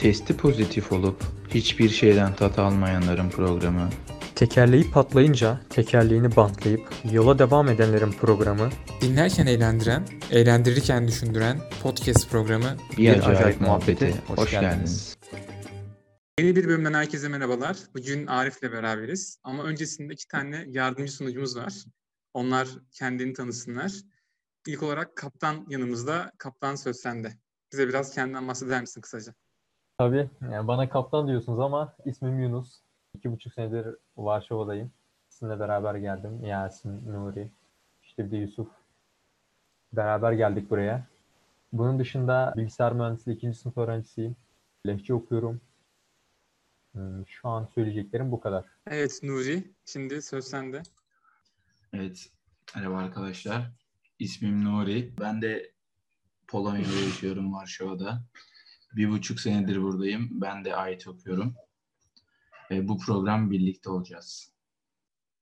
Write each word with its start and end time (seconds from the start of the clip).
Testi 0.00 0.36
pozitif 0.36 0.92
olup 0.92 1.22
hiçbir 1.48 1.88
şeyden 1.88 2.34
tat 2.34 2.58
almayanların 2.58 3.30
programı. 3.30 3.90
Tekerleği 4.34 4.90
patlayınca 4.90 5.60
tekerleğini 5.70 6.36
bantlayıp 6.36 6.92
yola 7.12 7.38
devam 7.38 7.68
edenlerin 7.68 8.12
programı 8.12 8.70
Dinlerken 9.00 9.46
eğlendiren, 9.46 10.08
eğlendirirken 10.30 11.08
düşündüren 11.08 11.58
podcast 11.82 12.30
programı 12.30 12.76
Bir, 12.98 13.28
acayip, 13.28 13.60
muhabbete 13.60 14.14
hoş, 14.26 14.50
geldiniz. 14.50 15.16
Yeni 16.38 16.56
bir 16.56 16.68
bölümden 16.68 16.94
herkese 16.94 17.28
merhabalar. 17.28 17.76
Bugün 17.94 18.26
Arif'le 18.26 18.62
beraberiz. 18.62 19.38
Ama 19.42 19.64
öncesinde 19.64 20.12
iki 20.12 20.28
tane 20.28 20.64
yardımcı 20.68 21.12
sunucumuz 21.12 21.56
var. 21.56 21.84
Onlar 22.34 22.68
kendini 22.92 23.32
tanısınlar. 23.32 23.92
İlk 24.66 24.82
olarak 24.82 25.16
kaptan 25.16 25.66
yanımızda. 25.68 26.32
Kaptan 26.38 26.74
söz 26.74 26.96
sende. 26.96 27.32
Bize 27.72 27.88
biraz 27.88 28.14
kendinden 28.14 28.48
bahseder 28.48 28.80
misin 28.80 29.00
kısaca? 29.00 29.34
Tabii. 30.00 30.30
Yani 30.52 30.68
bana 30.68 30.88
kaptan 30.88 31.28
diyorsunuz 31.28 31.60
ama 31.60 31.94
ismim 32.04 32.42
Yunus. 32.42 32.80
İki 33.14 33.32
buçuk 33.32 33.52
senedir 33.54 33.96
Varşova'dayım. 34.16 34.90
Sizinle 35.28 35.60
beraber 35.60 35.94
geldim. 35.94 36.44
Yasin, 36.44 37.12
Nuri, 37.12 37.48
işte 38.02 38.26
bir 38.26 38.30
de 38.30 38.36
Yusuf. 38.36 38.68
Beraber 39.92 40.32
geldik 40.32 40.70
buraya. 40.70 41.06
Bunun 41.72 41.98
dışında 41.98 42.54
bilgisayar 42.56 42.92
mühendisliği 42.92 43.36
ikinci 43.36 43.58
sınıf 43.58 43.78
öğrencisiyim. 43.78 44.36
Lehçe 44.86 45.14
okuyorum. 45.14 45.60
Hmm, 46.92 47.26
Şu 47.26 47.48
an 47.48 47.68
söyleyeceklerim 47.74 48.32
bu 48.32 48.40
kadar. 48.40 48.64
Evet 48.86 49.20
Nuri. 49.22 49.70
Şimdi 49.86 50.22
söz 50.22 50.44
sende. 50.44 50.82
Evet, 51.92 52.30
merhaba 52.76 52.96
arkadaşlar. 52.96 53.70
İsmim 54.18 54.64
Nuri. 54.64 55.12
Ben 55.20 55.42
de 55.42 55.70
Polonya'da 56.48 56.92
yaşıyorum, 57.06 57.54
Varşova'da. 57.54 58.22
Bir 58.96 59.10
buçuk 59.10 59.40
senedir 59.40 59.82
buradayım. 59.82 60.28
Ben 60.30 60.64
de 60.64 60.76
ait 60.76 61.06
okuyorum. 61.06 61.54
Ve 62.70 62.88
bu 62.88 62.98
program 62.98 63.50
birlikte 63.50 63.90
olacağız. 63.90 64.52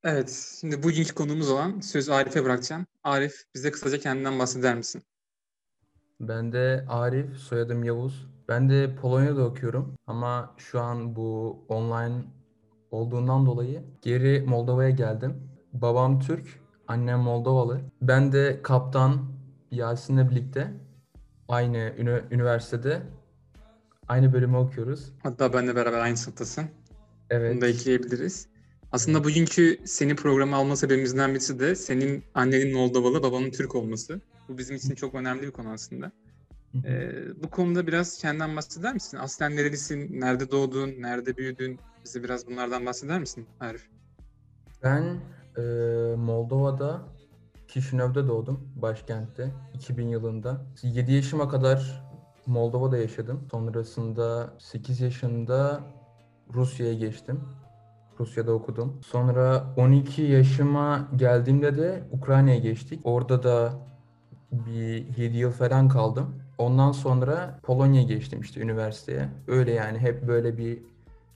Evet. 0.04 0.56
Şimdi 0.60 0.82
bugünkü 0.82 1.14
konumuz 1.14 1.50
olan 1.50 1.80
sözü 1.80 2.12
Arif'e 2.12 2.44
bırakacağım. 2.44 2.86
Arif 3.04 3.44
bize 3.54 3.70
kısaca 3.70 3.98
kendinden 3.98 4.38
bahseder 4.38 4.76
misin? 4.76 5.02
Ben 6.20 6.52
de 6.52 6.84
Arif, 6.88 7.36
soyadım 7.36 7.84
Yavuz. 7.84 8.26
Ben 8.48 8.70
de 8.70 8.96
Polonya'da 8.96 9.44
okuyorum 9.44 9.94
ama 10.06 10.54
şu 10.58 10.80
an 10.80 11.16
bu 11.16 11.58
online 11.68 12.22
olduğundan 12.90 13.46
dolayı 13.46 13.82
geri 14.02 14.40
Moldova'ya 14.40 14.90
geldim. 14.90 15.50
Babam 15.72 16.20
Türk, 16.20 16.60
annem 16.88 17.18
Moldovalı. 17.18 17.80
Ben 18.02 18.32
de 18.32 18.60
kaptan 18.62 19.32
Yasin'le 19.70 20.30
birlikte 20.30 20.72
aynı 21.48 21.94
üniversitede 22.30 23.02
aynı 24.08 24.32
bölümü 24.32 24.56
okuyoruz. 24.56 25.12
Hatta 25.22 25.52
benle 25.52 25.76
beraber 25.76 25.98
aynı 25.98 26.16
sınıftasın. 26.16 26.64
Evet. 27.30 27.52
Bunu 27.52 27.60
da 27.60 27.68
ekleyebiliriz. 27.68 28.48
Aslında 28.92 29.24
bugünkü 29.24 29.78
seni 29.84 30.16
programa 30.16 30.56
alma 30.56 30.76
sebebimizden 30.76 31.30
birisi 31.30 31.58
de 31.58 31.74
senin 31.74 32.24
annenin 32.34 32.76
Moldovalı, 32.76 33.22
babanın 33.22 33.50
Türk 33.50 33.74
olması. 33.74 34.20
Bu 34.48 34.58
bizim 34.58 34.76
için 34.76 34.94
çok 34.94 35.14
önemli 35.14 35.42
bir 35.42 35.50
konu 35.50 35.70
aslında. 35.70 36.12
Ee, 36.84 37.10
bu 37.42 37.50
konuda 37.50 37.86
biraz 37.86 38.18
kendinden 38.18 38.56
bahseder 38.56 38.94
misin? 38.94 39.16
Aslen 39.16 39.56
nerelisin? 39.56 40.20
Nerede 40.20 40.50
doğdun? 40.50 40.94
Nerede 40.98 41.36
büyüdün? 41.36 41.78
Bize 42.04 42.22
biraz 42.22 42.46
bunlardan 42.46 42.86
bahseder 42.86 43.20
misin 43.20 43.46
Arif? 43.60 43.88
Ben 44.82 45.02
e, 45.56 45.62
Moldova'da 46.16 47.02
Kişinev'de 47.68 48.28
doğdum, 48.28 48.68
başkentte 48.76 49.50
2000 49.74 50.08
yılında. 50.08 50.66
7 50.82 51.12
yaşıma 51.12 51.48
kadar 51.48 52.07
Moldova'da 52.48 52.96
yaşadım. 52.96 53.40
Sonrasında 53.50 54.50
8 54.58 55.00
yaşında 55.00 55.80
Rusya'ya 56.54 56.94
geçtim. 56.94 57.40
Rusya'da 58.20 58.52
okudum. 58.52 59.00
Sonra 59.06 59.74
12 59.76 60.22
yaşıma 60.22 61.08
geldiğimde 61.16 61.76
de 61.76 62.02
Ukrayna'ya 62.12 62.58
geçtik. 62.58 63.00
Orada 63.04 63.42
da 63.42 63.72
bir 64.52 65.16
7 65.16 65.36
yıl 65.36 65.50
falan 65.50 65.88
kaldım. 65.88 66.42
Ondan 66.58 66.92
sonra 66.92 67.58
Polonya'ya 67.62 68.06
geçtim 68.06 68.40
işte 68.40 68.60
üniversiteye. 68.60 69.28
Öyle 69.48 69.72
yani 69.72 69.98
hep 69.98 70.28
böyle 70.28 70.58
bir 70.58 70.78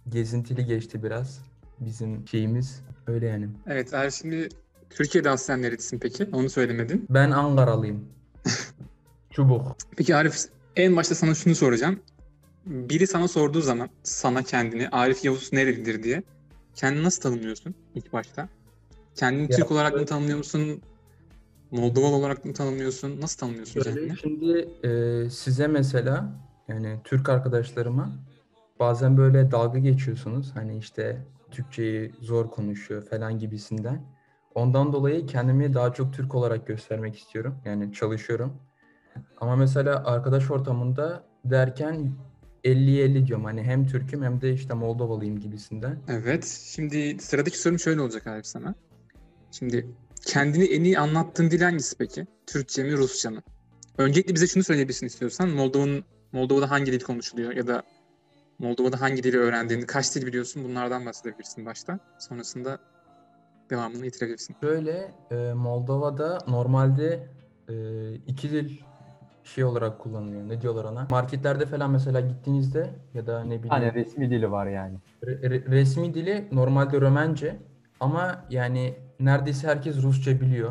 gezintili 0.09 0.65
geçti 0.65 1.03
biraz 1.03 1.43
bizim 1.81 2.29
şeyimiz. 2.29 2.83
Öyle 3.07 3.27
yani. 3.27 3.49
Evet 3.67 3.95
Arif 3.95 4.15
şimdi 4.15 4.49
Türkiye'de 4.91 5.31
aslen 5.31 5.63
nerelisin 5.63 5.99
peki? 5.99 6.29
Onu 6.33 6.51
söylemedin. 6.51 7.07
Ben 7.11 7.31
Ankaralıyım. 7.31 8.05
Çubuk. 9.31 9.77
Peki 9.97 10.17
Arif 10.17 10.35
en 10.77 10.97
başta 10.97 11.15
sana 11.15 11.35
şunu 11.35 11.55
soracağım. 11.55 12.01
Biri 12.67 13.07
sana 13.07 13.29
sorduğu 13.29 13.61
zaman 13.61 13.89
sana 14.03 14.43
kendini 14.43 14.89
Arif 14.89 15.25
Yavuz 15.25 15.53
nerelidir 15.53 16.03
diye 16.03 16.23
kendini 16.75 17.05
nasıl 17.05 17.23
tanımlıyorsun 17.23 17.75
ilk 17.95 18.13
başta? 18.13 18.49
Kendini 19.15 19.51
Ya, 19.51 19.57
Türk 19.57 19.71
olarak 19.71 19.95
mı 19.95 20.07
tanımlıyor 20.07 20.39
musun? 20.39 20.83
Moldovalı 21.71 22.17
olarak 22.17 22.45
mı 22.45 22.53
tanımlıyorsun? 22.53 23.21
Nasıl 23.21 23.39
tanımlıyorsun 23.39 23.83
Şöyle 23.83 23.95
kendini? 23.95 24.17
şimdi 24.17 24.69
e, 24.89 25.31
size 25.31 25.67
mesela 25.67 26.41
yani 26.69 27.01
Türk 27.05 27.29
arkadaşlarıma 27.29 28.13
bazen 28.81 29.17
böyle 29.17 29.51
dalga 29.51 29.79
geçiyorsunuz. 29.79 30.51
Hani 30.55 30.79
işte 30.79 31.27
Türkçeyi 31.51 32.13
zor 32.21 32.51
konuşuyor 32.51 33.03
falan 33.03 33.39
gibisinden. 33.39 34.05
Ondan 34.55 34.93
dolayı 34.93 35.27
kendimi 35.27 35.75
daha 35.75 35.93
çok 35.93 36.15
Türk 36.15 36.35
olarak 36.35 36.67
göstermek 36.67 37.19
istiyorum. 37.19 37.59
Yani 37.65 37.93
çalışıyorum. 37.93 38.57
Ama 39.41 39.57
mesela 39.57 40.05
arkadaş 40.05 40.51
ortamında 40.51 41.25
derken 41.45 42.13
50-50 42.65 43.27
diyorum. 43.27 43.45
Hani 43.45 43.63
hem 43.63 43.87
Türk'üm 43.87 44.23
hem 44.23 44.41
de 44.41 44.53
işte 44.53 44.75
Moldovalıyım 44.75 45.41
gibisinden. 45.41 45.99
Evet. 46.09 46.45
Şimdi 46.65 47.17
sıradaki 47.21 47.59
sorum 47.59 47.79
şöyle 47.79 48.01
olacak 48.01 48.27
Arif 48.27 48.47
sana. 48.47 48.75
Şimdi 49.51 49.87
kendini 50.27 50.65
en 50.65 50.85
iyi 50.85 50.99
anlattığın 50.99 51.51
dil 51.51 51.61
hangisi 51.61 51.97
peki? 51.99 52.27
Türkçe 52.47 52.83
mi, 52.83 52.93
Rusça 52.93 53.31
mı? 53.31 53.43
Öncelikle 53.99 54.35
bize 54.35 54.47
şunu 54.47 54.63
söyleyebilirsin 54.65 55.07
istiyorsan. 55.07 55.49
Moldova'nın 55.49 56.05
Moldova'da 56.33 56.71
hangi 56.71 56.93
dil 56.93 57.01
konuşuluyor 57.01 57.53
ya 57.53 57.67
da 57.67 57.83
Moldova'da 58.59 59.01
hangi 59.01 59.23
dili 59.23 59.39
öğrendiğini, 59.39 59.87
kaç 59.87 60.15
dil 60.15 60.27
biliyorsun 60.27 60.65
bunlardan 60.65 61.07
bahsedebilirsin 61.07 61.67
başta. 61.67 61.99
Sonrasında 62.19 62.79
devamını 63.71 64.03
getirebilirsin. 64.03 64.57
Şöyle 64.61 65.15
e, 65.31 65.53
Moldova'da 65.53 66.39
normalde 66.49 67.29
e, 67.69 67.75
iki 68.15 68.51
dil 68.51 68.81
şey 69.45 69.65
olarak 69.65 69.99
kullanılıyor. 69.99 70.49
Ne 70.49 70.61
diyorlar 70.61 70.85
ona? 70.85 71.07
Marketlerde 71.11 71.67
falan 71.67 71.91
mesela 71.91 72.21
gittiğinizde 72.21 72.91
ya 73.15 73.27
da 73.27 73.41
ne 73.45 73.49
bileyim 73.49 73.69
Hani 73.69 73.95
resmi 73.95 74.31
dili 74.31 74.51
var 74.51 74.67
yani. 74.67 74.99
re- 75.23 75.41
re- 75.41 75.71
resmi 75.71 76.15
dili 76.15 76.49
normalde 76.53 77.01
Romence 77.01 77.57
ama 78.01 78.45
yani 78.51 78.95
neredeyse 79.21 79.69
herkes 79.69 80.03
Rusça 80.03 80.41
biliyor. 80.41 80.71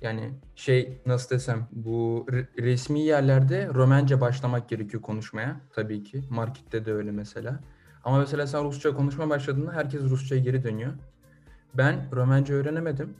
Yani 0.00 0.30
şey 0.54 1.02
nasıl 1.06 1.30
desem 1.34 1.68
bu 1.72 2.26
re- 2.28 2.62
resmi 2.62 3.00
yerlerde 3.00 3.68
Romence 3.74 4.20
başlamak 4.20 4.68
gerekiyor 4.68 5.02
konuşmaya 5.02 5.60
tabii 5.74 6.02
ki. 6.02 6.22
Markette 6.30 6.84
de 6.86 6.92
öyle 6.92 7.10
mesela. 7.10 7.60
Ama 8.04 8.18
mesela 8.18 8.46
sen 8.46 8.64
Rusça 8.64 8.94
konuşmaya 8.94 9.30
başladığında 9.30 9.72
herkes 9.72 10.02
Rusça'ya 10.02 10.40
geri 10.40 10.64
dönüyor. 10.64 10.92
Ben 11.74 11.96
Romence 12.12 12.54
öğrenemedim. 12.54 13.14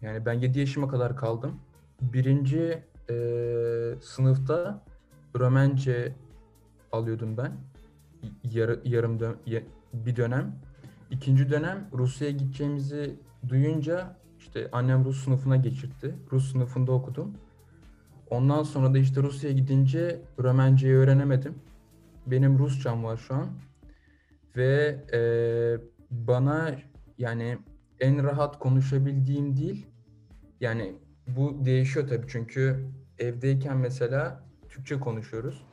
Yani 0.00 0.26
ben 0.26 0.32
7 0.32 0.58
yaşıma 0.58 0.88
kadar 0.88 1.16
kaldım. 1.16 1.60
Birinci 2.00 2.78
eee, 3.10 3.94
sınıfta 4.02 4.84
Romence 5.38 6.12
alıyordum 6.92 7.36
ben. 7.36 7.52
Yarı, 8.52 8.80
yarım 8.84 9.20
dön- 9.20 9.36
bir 9.92 10.16
dönem. 10.16 10.56
İkinci 11.10 11.50
dönem 11.50 11.88
Rusya'ya 11.92 12.32
gideceğimizi 12.36 13.16
duyunca 13.48 14.16
işte 14.38 14.68
annem 14.72 15.04
Rus 15.04 15.24
sınıfına 15.24 15.56
geçirtti. 15.56 16.14
Rus 16.32 16.52
sınıfında 16.52 16.92
okudum. 16.92 17.32
Ondan 18.30 18.62
sonra 18.62 18.94
da 18.94 18.98
işte 18.98 19.22
Rusya'ya 19.22 19.56
gidince 19.56 20.20
Romence'yi 20.38 20.94
öğrenemedim. 20.94 21.54
Benim 22.26 22.58
Rusçam 22.58 23.04
var 23.04 23.16
şu 23.16 23.34
an. 23.34 23.46
Ve 24.56 25.04
eee, 25.12 25.80
bana 26.10 26.74
yani 27.18 27.58
en 28.00 28.24
rahat 28.24 28.58
konuşabildiğim 28.58 29.56
dil 29.56 29.82
yani 30.60 30.94
bu 31.26 31.64
değişiyor 31.64 32.08
tabii 32.08 32.26
çünkü 32.28 32.86
evdeyken 33.18 33.76
mesela 33.76 34.44
Türkçe 34.68 35.00
konuşuyoruz. 35.00 35.66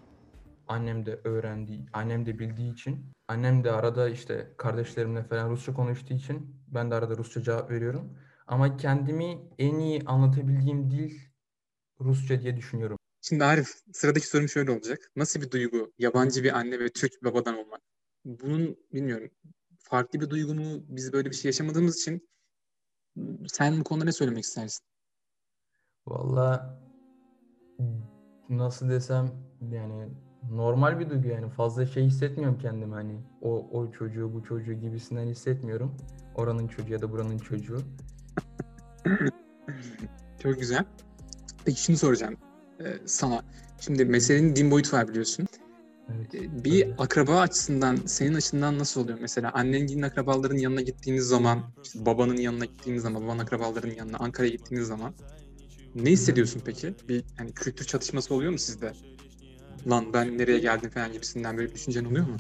Annem 0.67 1.05
de 1.05 1.19
öğrendiği, 1.23 1.85
annem 1.93 2.25
de 2.25 2.39
bildiği 2.39 2.73
için. 2.73 3.05
Annem 3.27 3.63
de 3.63 3.71
arada 3.71 4.09
işte 4.09 4.53
kardeşlerimle 4.57 5.23
falan 5.23 5.49
Rusça 5.49 5.73
konuştuğu 5.73 6.13
için 6.13 6.55
ben 6.67 6.91
de 6.91 6.95
arada 6.95 7.17
Rusça 7.17 7.43
cevap 7.43 7.71
veriyorum. 7.71 8.17
Ama 8.47 8.77
kendimi 8.77 9.41
en 9.59 9.79
iyi 9.79 10.01
anlatabildiğim 10.05 10.91
dil 10.91 11.19
Rusça 11.99 12.41
diye 12.41 12.57
düşünüyorum. 12.57 12.97
Şimdi 13.21 13.43
Arif, 13.43 13.67
sıradaki 13.93 14.27
sorum 14.27 14.49
şöyle 14.49 14.71
olacak. 14.71 15.11
Nasıl 15.15 15.41
bir 15.41 15.51
duygu 15.51 15.93
yabancı 15.97 16.43
bir 16.43 16.57
anne 16.57 16.79
ve 16.79 16.89
Türk 16.89 17.11
bir 17.21 17.27
babadan 17.27 17.57
olmak? 17.57 17.81
Bunun 18.25 18.77
bilmiyorum 18.93 19.29
farklı 19.79 20.21
bir 20.21 20.29
duygu 20.29 20.53
mu? 20.53 20.85
Biz 20.87 21.13
böyle 21.13 21.29
bir 21.29 21.35
şey 21.35 21.49
yaşamadığımız 21.49 21.97
için 21.97 22.29
sen 23.47 23.79
bu 23.79 23.83
konuda 23.83 24.05
ne 24.05 24.11
söylemek 24.11 24.43
istersin? 24.43 24.85
Valla 26.05 26.79
nasıl 28.49 28.89
desem 28.89 29.31
yani 29.71 30.07
normal 30.51 30.99
bir 30.99 31.09
duygu 31.09 31.27
yani. 31.27 31.49
Fazla 31.49 31.85
şey 31.85 32.03
hissetmiyorum 32.03 32.57
kendimi 32.57 32.93
hani. 32.93 33.15
O, 33.41 33.67
o 33.71 33.91
çocuğu 33.91 34.33
bu 34.33 34.43
çocuğu 34.43 34.73
gibisinden 34.73 35.27
hissetmiyorum. 35.27 35.91
Oranın 36.35 36.67
çocuğu 36.67 36.93
ya 36.93 37.01
da 37.01 37.11
buranın 37.11 37.37
çocuğu. 37.37 37.77
Çok 40.39 40.59
güzel. 40.59 40.85
Peki 41.65 41.81
şunu 41.81 41.97
soracağım 41.97 42.35
e, 42.79 42.85
sana. 43.05 43.43
Şimdi 43.79 44.05
meselenin 44.05 44.55
din 44.55 44.71
boyutu 44.71 44.97
var 44.97 45.07
biliyorsun. 45.07 45.47
Evet. 46.15 46.35
E, 46.35 46.63
Bir 46.63 46.85
öyle. 46.85 46.95
akraba 46.97 47.39
açısından, 47.39 47.95
senin 47.95 48.33
açından 48.33 48.79
nasıl 48.79 49.03
oluyor? 49.03 49.17
Mesela 49.21 49.51
annenin 49.53 50.01
akrabaların 50.01 50.57
yanına 50.57 50.81
gittiğiniz 50.81 51.23
zaman, 51.23 51.59
işte 51.83 52.05
babanın 52.05 52.37
yanına 52.37 52.65
gittiğiniz 52.65 53.03
zaman, 53.03 53.23
babanın 53.23 53.39
akrabaların 53.39 53.91
yanına 53.95 54.17
Ankara'ya 54.17 54.51
gittiğiniz 54.51 54.87
zaman 54.87 55.13
ne 55.95 56.11
hissediyorsun 56.11 56.61
peki? 56.65 56.93
Bir 57.09 57.23
hani 57.37 57.51
kültür 57.51 57.85
çatışması 57.85 58.33
oluyor 58.33 58.51
mu 58.51 58.57
sizde? 58.57 58.93
Lan 59.87 60.05
ben 60.13 60.37
nereye 60.37 60.59
geldim 60.59 60.89
falan 60.89 61.13
gibisinden 61.13 61.57
böyle 61.57 61.69
bir 61.69 61.75
düşüncen 61.75 62.05
oluyor 62.05 62.27
mu? 62.27 62.35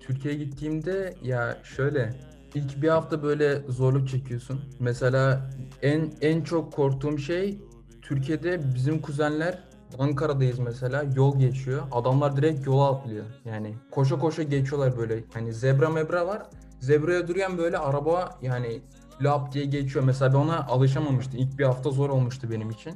Türkiye'ye 0.00 0.44
gittiğimde 0.44 1.14
ya 1.22 1.58
şöyle 1.64 2.14
ilk 2.54 2.82
bir 2.82 2.88
hafta 2.88 3.22
böyle 3.22 3.62
zorluk 3.68 4.08
çekiyorsun. 4.08 4.60
Mesela 4.80 5.50
en 5.82 6.12
en 6.20 6.42
çok 6.42 6.72
korktuğum 6.72 7.18
şey 7.18 7.58
Türkiye'de 8.02 8.74
bizim 8.74 9.02
kuzenler 9.02 9.68
Ankara'dayız 9.98 10.58
mesela 10.58 11.04
yol 11.16 11.38
geçiyor. 11.38 11.82
Adamlar 11.92 12.36
direkt 12.36 12.66
yola 12.66 12.90
atlıyor. 12.90 13.24
Yani 13.44 13.74
koşa 13.90 14.18
koşa 14.18 14.42
geçiyorlar 14.42 14.98
böyle. 14.98 15.24
Hani 15.34 15.52
zebra 15.52 15.90
mebra 15.90 16.26
var. 16.26 16.42
Zebraya 16.80 17.28
duruyan 17.28 17.58
böyle 17.58 17.78
araba 17.78 18.38
yani 18.42 18.82
lap 19.20 19.52
diye 19.52 19.64
geçiyor. 19.64 20.04
Mesela 20.04 20.32
ben 20.32 20.38
ona 20.38 20.66
alışamamıştım. 20.66 21.40
İlk 21.40 21.58
bir 21.58 21.64
hafta 21.64 21.90
zor 21.90 22.10
olmuştu 22.10 22.50
benim 22.50 22.70
için. 22.70 22.94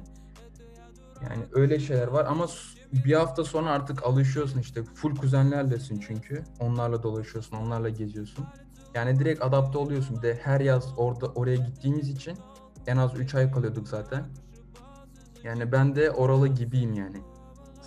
Yani 1.23 1.43
öyle 1.53 1.81
şeyler 1.81 2.07
var 2.09 2.25
ama 2.25 2.47
bir 2.93 3.15
hafta 3.15 3.45
sonra 3.45 3.71
artık 3.71 4.07
alışıyorsun 4.07 4.59
işte. 4.59 4.83
Full 4.83 5.17
kuzenlerlesin 5.17 6.01
çünkü. 6.01 6.45
Onlarla 6.61 7.03
dolaşıyorsun, 7.03 7.57
onlarla 7.57 7.89
geziyorsun. 7.89 8.47
Yani 8.95 9.19
direkt 9.19 9.43
adapte 9.43 9.79
oluyorsun. 9.79 10.17
Bir 10.17 10.23
de 10.23 10.41
her 10.43 10.61
yaz 10.61 10.89
orada 10.97 11.27
oraya 11.27 11.57
gittiğimiz 11.57 12.09
için 12.09 12.39
en 12.87 12.97
az 12.97 13.15
3 13.19 13.35
ay 13.35 13.51
kalıyorduk 13.51 13.89
zaten. 13.89 14.25
Yani 15.45 15.73
ben 15.73 15.97
de 15.97 16.11
oralı 16.11 16.49
gibiyim 16.49 16.93
yani. 16.95 17.17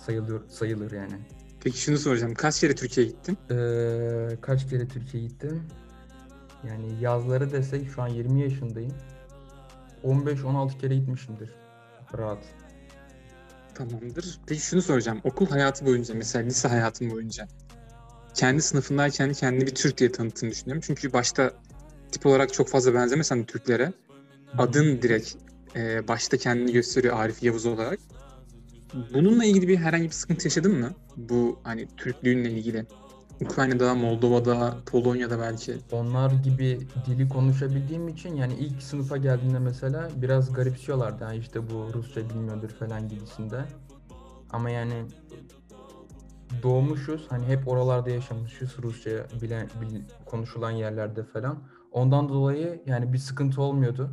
Sayılır 0.06 0.42
sayılır 0.48 0.92
yani. 0.92 1.18
Peki 1.60 1.78
şunu 1.78 1.98
soracağım. 1.98 2.34
Kaç 2.34 2.60
kere 2.60 2.74
Türkiye'ye 2.74 3.12
gittin? 3.12 3.38
Ee, 3.50 4.36
kaç 4.40 4.68
kere 4.70 4.88
Türkiye'ye 4.88 5.28
gittim? 5.28 5.62
Yani 6.68 7.00
yazları 7.00 7.52
desek 7.52 7.90
şu 7.94 8.02
an 8.02 8.08
20 8.08 8.40
yaşındayım. 8.40 8.92
15-16 10.04 10.78
kere 10.78 10.94
gitmişimdir. 10.96 11.50
Rahat. 12.18 12.38
Tamamdır. 13.74 14.38
Peki 14.46 14.60
şunu 14.60 14.82
soracağım. 14.82 15.20
Okul 15.24 15.46
hayatı 15.46 15.86
boyunca, 15.86 16.14
mesela 16.14 16.44
lise 16.44 16.68
hayatın 16.68 17.10
boyunca 17.10 17.48
kendi 18.36 18.62
sınıfındayken 18.62 19.32
kendini 19.32 19.66
bir 19.66 19.74
Türk 19.74 19.98
diye 19.98 20.12
tanıttığını 20.12 20.50
düşünüyorum. 20.50 20.82
Çünkü 20.86 21.12
başta 21.12 21.52
tip 22.12 22.26
olarak 22.26 22.52
çok 22.52 22.68
fazla 22.68 22.94
benzemesen 22.94 23.38
de 23.42 23.46
Türklere 23.46 23.92
adın 24.58 25.02
direkt 25.02 25.34
e, 25.76 26.08
başta 26.08 26.36
kendini 26.36 26.72
gösteriyor 26.72 27.16
Arif 27.18 27.42
Yavuz 27.42 27.66
olarak. 27.66 27.98
Bununla 29.14 29.44
ilgili 29.44 29.68
bir 29.68 29.76
herhangi 29.76 30.04
bir 30.04 30.10
sıkıntı 30.10 30.46
yaşadın 30.46 30.78
mı? 30.78 30.94
Bu 31.16 31.58
hani 31.62 31.88
Türklüğünle 31.96 32.50
ilgili. 32.50 32.86
Ukrayna'da, 33.40 33.94
Moldova'da, 33.94 34.74
Polonya'da 34.86 35.38
belki. 35.38 35.76
Onlar 35.92 36.30
gibi 36.30 36.80
dili 37.06 37.28
konuşabildiğim 37.28 38.08
için 38.08 38.34
yani 38.34 38.54
ilk 38.54 38.82
sınıfa 38.82 39.16
geldiğinde 39.16 39.58
mesela 39.58 40.08
biraz 40.16 40.52
garipsiyorlardı. 40.52 41.24
Ha 41.24 41.34
işte 41.34 41.70
bu 41.70 41.94
Rusça 41.94 42.30
bilmiyordur 42.30 42.68
falan 42.68 43.08
gibisinde. 43.08 43.64
Ama 44.50 44.70
yani 44.70 44.94
doğmuşuz 46.62 47.26
hani 47.30 47.46
hep 47.46 47.68
oralarda 47.68 48.10
yaşamışız 48.10 48.70
Rusça 48.82 49.10
bilen, 49.42 49.68
bil- 49.80 50.02
konuşulan 50.26 50.70
yerlerde 50.70 51.24
falan. 51.24 51.58
Ondan 51.92 52.28
dolayı 52.28 52.82
yani 52.86 53.12
bir 53.12 53.18
sıkıntı 53.18 53.62
olmuyordu. 53.62 54.10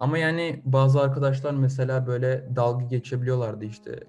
Ama 0.00 0.18
yani 0.18 0.62
bazı 0.64 1.00
arkadaşlar 1.00 1.54
mesela 1.54 2.06
böyle 2.06 2.48
dalga 2.56 2.84
geçebiliyorlardı 2.84 3.64
işte. 3.64 4.00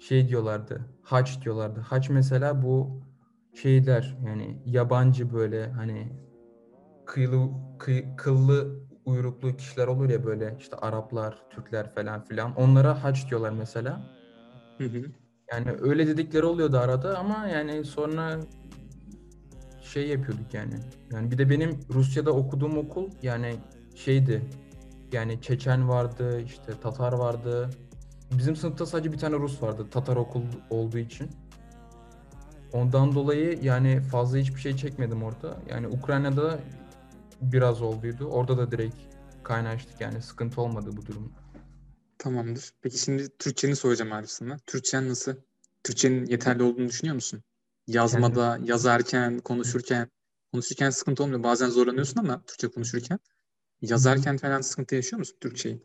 Şey 0.00 0.28
diyorlardı. 0.28 0.80
Haç 1.02 1.44
diyorlardı. 1.44 1.80
Haç 1.80 2.10
mesela 2.10 2.62
bu 2.62 3.00
şeyler 3.62 4.16
yani 4.26 4.62
yabancı 4.66 5.32
böyle 5.32 5.68
hani 5.70 6.12
kıyılı 7.06 7.50
kıy- 7.78 8.16
kıllı 8.16 8.80
uyruklu 9.04 9.56
kişiler 9.56 9.86
olur 9.86 10.10
ya 10.10 10.24
böyle 10.24 10.56
işte 10.58 10.76
Araplar, 10.76 11.42
Türkler 11.50 11.94
falan 11.94 12.24
filan. 12.24 12.54
Onlara 12.56 13.04
haç 13.04 13.30
diyorlar 13.30 13.50
mesela. 13.50 14.10
Hı 14.78 14.84
hı. 14.84 15.04
Yani 15.52 15.70
öyle 15.80 16.06
dedikleri 16.06 16.44
oluyordu 16.44 16.78
arada 16.78 17.18
ama 17.18 17.46
yani 17.46 17.84
sonra 17.84 18.40
şey 19.80 20.08
yapıyorduk 20.08 20.54
yani. 20.54 20.74
Yani 21.12 21.30
bir 21.30 21.38
de 21.38 21.50
benim 21.50 21.80
Rusya'da 21.94 22.30
okuduğum 22.32 22.78
okul 22.78 23.10
yani 23.22 23.56
şeydi. 23.94 24.42
Yani 25.12 25.40
Çeçen 25.40 25.88
vardı, 25.88 26.40
işte 26.40 26.72
Tatar 26.82 27.12
vardı. 27.12 27.70
Bizim 28.38 28.56
sınıfta 28.56 28.86
sadece 28.86 29.12
bir 29.12 29.18
tane 29.18 29.36
Rus 29.36 29.62
vardı. 29.62 29.86
Tatar 29.90 30.16
okul 30.16 30.42
olduğu 30.70 30.98
için. 30.98 31.30
Ondan 32.72 33.14
dolayı 33.14 33.58
yani 33.62 34.00
fazla 34.00 34.38
hiçbir 34.38 34.60
şey 34.60 34.76
çekmedim 34.76 35.22
orada. 35.22 35.58
Yani 35.70 35.88
Ukrayna'da 35.88 36.60
biraz 37.40 37.82
olduydu. 37.82 38.24
Orada 38.26 38.58
da 38.58 38.70
direkt 38.70 38.96
kaynaştık 39.42 40.00
yani 40.00 40.22
sıkıntı 40.22 40.60
olmadı 40.60 40.90
bu 40.96 41.06
durum. 41.06 41.32
Tamamdır. 42.18 42.72
Peki 42.82 42.98
şimdi 42.98 43.28
Türkçeni 43.38 43.76
soracağım 43.76 44.12
Arif 44.12 44.30
sana. 44.30 44.56
Türkçen 44.66 45.08
nasıl? 45.08 45.34
Türkçenin 45.84 46.26
yeterli 46.26 46.62
olduğunu 46.62 46.88
düşünüyor 46.88 47.14
musun? 47.14 47.42
Yazmada, 47.86 48.58
yazarken, 48.64 49.38
konuşurken. 49.38 50.08
Konuşurken 50.52 50.90
sıkıntı 50.90 51.22
olmuyor. 51.22 51.42
Bazen 51.42 51.68
zorlanıyorsun 51.68 52.20
ama 52.20 52.42
Türkçe 52.46 52.68
konuşurken. 52.68 53.18
Yazarken 53.80 54.36
falan 54.36 54.60
sıkıntı 54.60 54.94
yaşıyor 54.94 55.18
musun 55.18 55.36
Türkçeyi? 55.40 55.82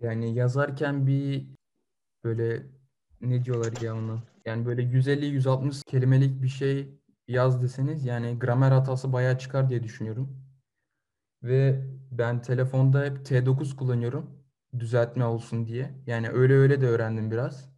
Yani 0.00 0.34
yazarken 0.34 1.06
bir 1.06 1.46
böyle 2.24 2.66
ne 3.20 3.44
diyorlar 3.44 3.80
ya 3.82 3.96
ona? 3.96 4.33
Yani 4.46 4.66
böyle 4.66 4.82
150-160 4.82 5.84
kelimelik 5.84 6.42
bir 6.42 6.48
şey 6.48 7.00
yaz 7.28 7.62
deseniz 7.62 8.04
yani 8.04 8.38
gramer 8.38 8.70
hatası 8.72 9.12
bayağı 9.12 9.38
çıkar 9.38 9.68
diye 9.68 9.82
düşünüyorum. 9.82 10.44
Ve 11.42 11.84
ben 12.10 12.42
telefonda 12.42 13.04
hep 13.04 13.26
T9 13.26 13.76
kullanıyorum 13.76 14.44
düzeltme 14.78 15.24
olsun 15.24 15.66
diye. 15.66 15.94
Yani 16.06 16.28
öyle 16.30 16.54
öyle 16.54 16.80
de 16.80 16.86
öğrendim 16.88 17.30
biraz. 17.30 17.70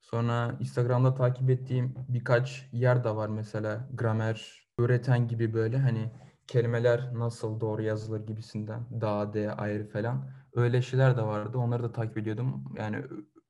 Sonra 0.00 0.56
Instagram'da 0.60 1.14
takip 1.14 1.50
ettiğim 1.50 1.94
birkaç 2.08 2.68
yer 2.72 3.04
de 3.04 3.16
var 3.16 3.28
mesela 3.28 3.88
gramer 3.94 4.66
öğreten 4.78 5.28
gibi 5.28 5.54
böyle 5.54 5.78
hani 5.78 6.10
kelimeler 6.46 7.14
nasıl 7.14 7.60
doğru 7.60 7.82
yazılır 7.82 8.26
gibisinden 8.26 9.00
da 9.00 9.32
de 9.34 9.52
ayrı 9.52 9.88
falan. 9.88 10.30
Öyle 10.54 10.82
şeyler 10.82 11.16
de 11.16 11.22
vardı. 11.22 11.58
Onları 11.58 11.82
da 11.82 11.92
takip 11.92 12.18
ediyordum. 12.18 12.64
Yani 12.78 13.04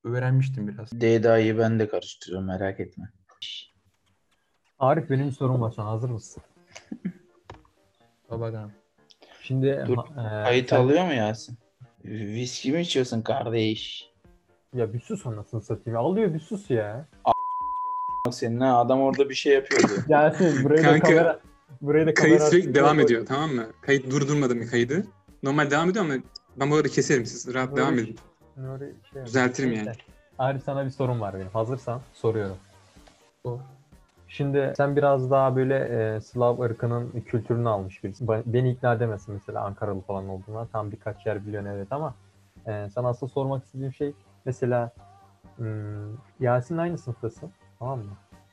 öğrenmiştim 0.05 0.69
biraz. 0.69 0.93
D'da'yı 0.93 1.59
ben 1.59 1.79
de 1.79 1.89
karıştırıyorum 1.89 2.47
merak 2.47 2.81
etme. 2.81 3.05
Arif 4.79 5.11
benim 5.11 5.33
sorum 5.33 5.61
var 5.61 5.71
sana 5.77 5.91
hazır 5.91 6.09
mısın? 6.11 6.43
Babadan. 8.31 8.73
Şimdi 9.43 9.85
Dur, 9.87 9.99
e, 9.99 10.45
Kayıt 10.45 10.69
sen- 10.71 10.77
alıyor 10.77 11.05
mu 11.07 11.13
Yasin? 11.15 11.59
Viski 12.05 12.73
mi 12.73 12.81
içiyorsun 12.81 13.23
kardeş? 13.23 14.11
Ya 14.75 14.93
bir 14.93 15.01
sus 15.01 15.27
anasını 15.27 15.63
satayım. 15.63 15.99
Alıyor 15.99 16.35
bir 16.35 16.41
sus 16.41 16.71
ya. 16.71 17.09
Bak 18.27 18.35
senin 18.35 18.61
ha, 18.61 18.79
adam 18.79 19.01
orada 19.01 19.29
bir 19.31 19.35
şey 19.35 19.55
yapıyordu. 19.55 19.93
Gelsin 20.09 20.65
buraya 20.65 20.79
da 20.79 20.83
Kanka, 20.83 21.09
kamera. 21.09 21.41
Buraya 21.81 22.07
da 22.07 22.15
Kayıt 22.15 22.37
kamera 22.39 22.51
sürekli 22.51 22.75
devam 22.75 22.97
koy. 22.97 23.05
ediyor 23.05 23.27
tamam 23.27 23.51
mı? 23.55 23.67
Kayıt 23.81 24.11
durdurmadım 24.11 24.61
bir 24.61 24.67
kaydı. 24.67 25.07
Normal 25.43 25.71
devam 25.71 25.91
ediyor 25.91 26.05
ama 26.05 26.15
ben 26.61 26.71
bu 26.71 26.75
arada 26.77 26.89
keserim 26.89 27.27
siz 27.27 27.55
rahat 27.55 27.69
Böyle 27.71 27.81
devam 27.83 27.97
bir- 27.97 28.15
Böyle 28.57 28.93
şey- 29.13 29.25
Düzeltirim 29.25 29.73
yani. 29.73 29.93
Arif 30.39 30.63
sana 30.63 30.85
bir 30.85 30.91
sorum 30.91 31.21
var 31.21 31.35
benim. 31.35 31.49
Hazırsan 31.53 32.01
soruyorum. 32.13 32.57
Sor. 33.43 33.59
Şimdi 34.29 34.73
sen 34.77 34.97
biraz 34.97 35.31
daha 35.31 35.57
böyle 35.57 35.79
e, 36.17 36.21
Slav 36.21 36.61
ırkının 36.61 37.11
kültürünü 37.27 37.69
almış 37.69 38.05
birisin. 38.05 38.29
Beni 38.47 38.71
ikna 38.71 38.95
edemezsin 38.95 39.35
mesela 39.35 39.65
Ankaralı 39.65 40.01
falan 40.01 40.29
olduğuna. 40.29 40.67
Tam 40.67 40.93
birkaç 40.93 41.27
yer 41.27 41.47
biliyorsun 41.47 41.71
evet 41.71 41.89
ama 41.91 42.15
e, 42.67 42.89
sana 42.95 43.09
asıl 43.09 43.29
sormak 43.29 43.65
istediğim 43.65 43.93
şey 43.93 44.13
mesela 44.45 44.91
hmm, 45.57 46.17
Yasin'le 46.41 46.79
aynı 46.79 46.99
sınıftasın 46.99 47.51
tamam 47.79 47.99
mı? 47.99 48.05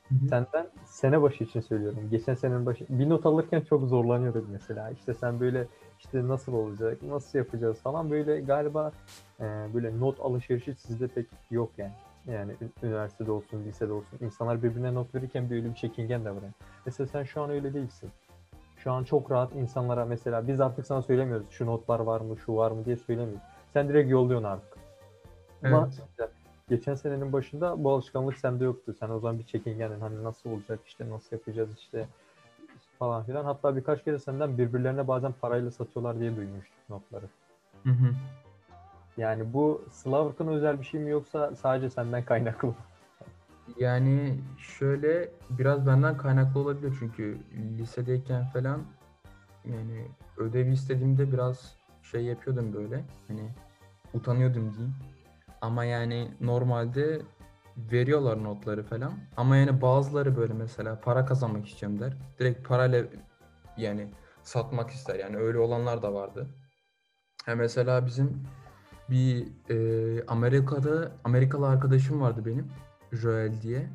Hı 0.08 0.14
hı. 0.14 0.28
Senden 0.28 0.66
sene 0.84 1.22
başı 1.22 1.44
için 1.44 1.60
söylüyorum. 1.60 1.98
Geçen 2.10 2.34
senenin 2.34 2.66
başı 2.66 2.86
bir 2.88 3.08
not 3.08 3.26
alırken 3.26 3.60
çok 3.60 3.88
zorlanıyorduk 3.88 4.48
mesela. 4.52 4.90
İşte 4.90 5.14
sen 5.14 5.40
böyle 5.40 5.66
işte 6.04 6.28
nasıl 6.28 6.52
olacak, 6.52 7.02
nasıl 7.02 7.38
yapacağız 7.38 7.78
falan 7.80 8.10
böyle 8.10 8.40
galiba 8.40 8.92
e, 9.40 9.44
böyle 9.74 10.00
not 10.00 10.20
alışverişi 10.20 10.74
sizde 10.74 11.08
pek 11.08 11.26
yok 11.50 11.70
yani. 11.78 11.92
Yani 12.26 12.52
üniversitede 12.82 13.30
olsun, 13.30 13.64
lisede 13.64 13.92
olsun. 13.92 14.18
İnsanlar 14.20 14.62
birbirine 14.62 14.94
not 14.94 15.14
verirken 15.14 15.50
böyle 15.50 15.64
bir 15.70 15.74
çekingen 15.74 16.24
de 16.24 16.30
var. 16.30 16.42
yani. 16.42 16.52
Mesela 16.86 17.06
sen 17.06 17.22
şu 17.24 17.42
an 17.42 17.50
öyle 17.50 17.74
değilsin. 17.74 18.10
Şu 18.76 18.92
an 18.92 19.04
çok 19.04 19.30
rahat 19.30 19.54
insanlara 19.54 20.04
mesela 20.04 20.48
biz 20.48 20.60
artık 20.60 20.86
sana 20.86 21.02
söylemiyoruz 21.02 21.46
şu 21.50 21.66
notlar 21.66 22.00
var 22.00 22.20
mı, 22.20 22.36
şu 22.38 22.56
var 22.56 22.70
mı 22.70 22.84
diye 22.84 22.96
söylemiyoruz. 22.96 23.42
Sen 23.72 23.88
direkt 23.88 24.10
yolluyorsun 24.10 24.46
artık. 24.46 24.78
Ama 25.64 25.78
Evet. 25.82 26.02
mesela 26.08 26.30
geçen 26.68 26.94
senenin 26.94 27.32
başında 27.32 27.84
bu 27.84 27.90
alışkanlık 27.90 28.36
sende 28.36 28.64
yoktu. 28.64 28.94
Sen 29.00 29.08
o 29.10 29.18
zaman 29.18 29.38
bir 29.38 29.44
çekingendin. 29.44 30.00
Hani 30.00 30.24
nasıl 30.24 30.50
olacak 30.50 30.80
işte 30.86 31.10
nasıl 31.10 31.36
yapacağız 31.36 31.68
işte 31.78 32.06
falan 33.02 33.24
filan. 33.24 33.44
Hatta 33.44 33.76
birkaç 33.76 34.04
kere 34.04 34.18
senden 34.18 34.58
birbirlerine 34.58 35.08
bazen 35.08 35.32
parayla 35.40 35.70
satıyorlar 35.70 36.20
diye 36.20 36.36
duymuştuk 36.36 36.88
notları. 36.88 37.24
Hı 37.82 37.90
hı. 37.90 38.14
Yani 39.16 39.52
bu 39.52 39.82
Slavk'ın 39.90 40.46
özel 40.46 40.80
bir 40.80 40.84
şey 40.84 41.00
mi 41.00 41.10
yoksa 41.10 41.54
sadece 41.56 41.90
senden 41.90 42.24
kaynaklı 42.24 42.68
mı? 42.68 42.74
Yani 43.78 44.34
şöyle 44.58 45.28
biraz 45.50 45.86
benden 45.86 46.16
kaynaklı 46.16 46.60
olabilir 46.60 46.96
çünkü 46.98 47.38
lisedeyken 47.78 48.44
falan 48.44 48.82
yani 49.64 50.06
ödev 50.36 50.66
istediğimde 50.66 51.32
biraz 51.32 51.76
şey 52.02 52.24
yapıyordum 52.24 52.72
böyle 52.72 53.04
hani 53.28 53.50
utanıyordum 54.14 54.72
diyeyim. 54.72 54.94
Ama 55.60 55.84
yani 55.84 56.28
normalde 56.40 57.20
veriyorlar 57.76 58.44
notları 58.44 58.82
falan. 58.82 59.12
Ama 59.36 59.56
yani 59.56 59.82
bazıları 59.82 60.36
böyle 60.36 60.52
mesela 60.52 61.00
para 61.00 61.24
kazanmak 61.24 61.68
istiyorum 61.68 62.00
der. 62.00 62.12
Direkt 62.38 62.68
parayla 62.68 63.04
yani 63.76 64.10
satmak 64.42 64.90
ister. 64.90 65.14
Yani 65.14 65.36
öyle 65.36 65.58
olanlar 65.58 66.02
da 66.02 66.14
vardı. 66.14 66.46
Ha 67.46 67.54
mesela 67.54 68.06
bizim 68.06 68.42
bir 69.10 69.46
e, 69.70 70.26
Amerika'da 70.26 71.12
Amerikalı 71.24 71.68
arkadaşım 71.68 72.20
vardı 72.20 72.42
benim. 72.46 72.68
Joel 73.12 73.62
diye. 73.62 73.88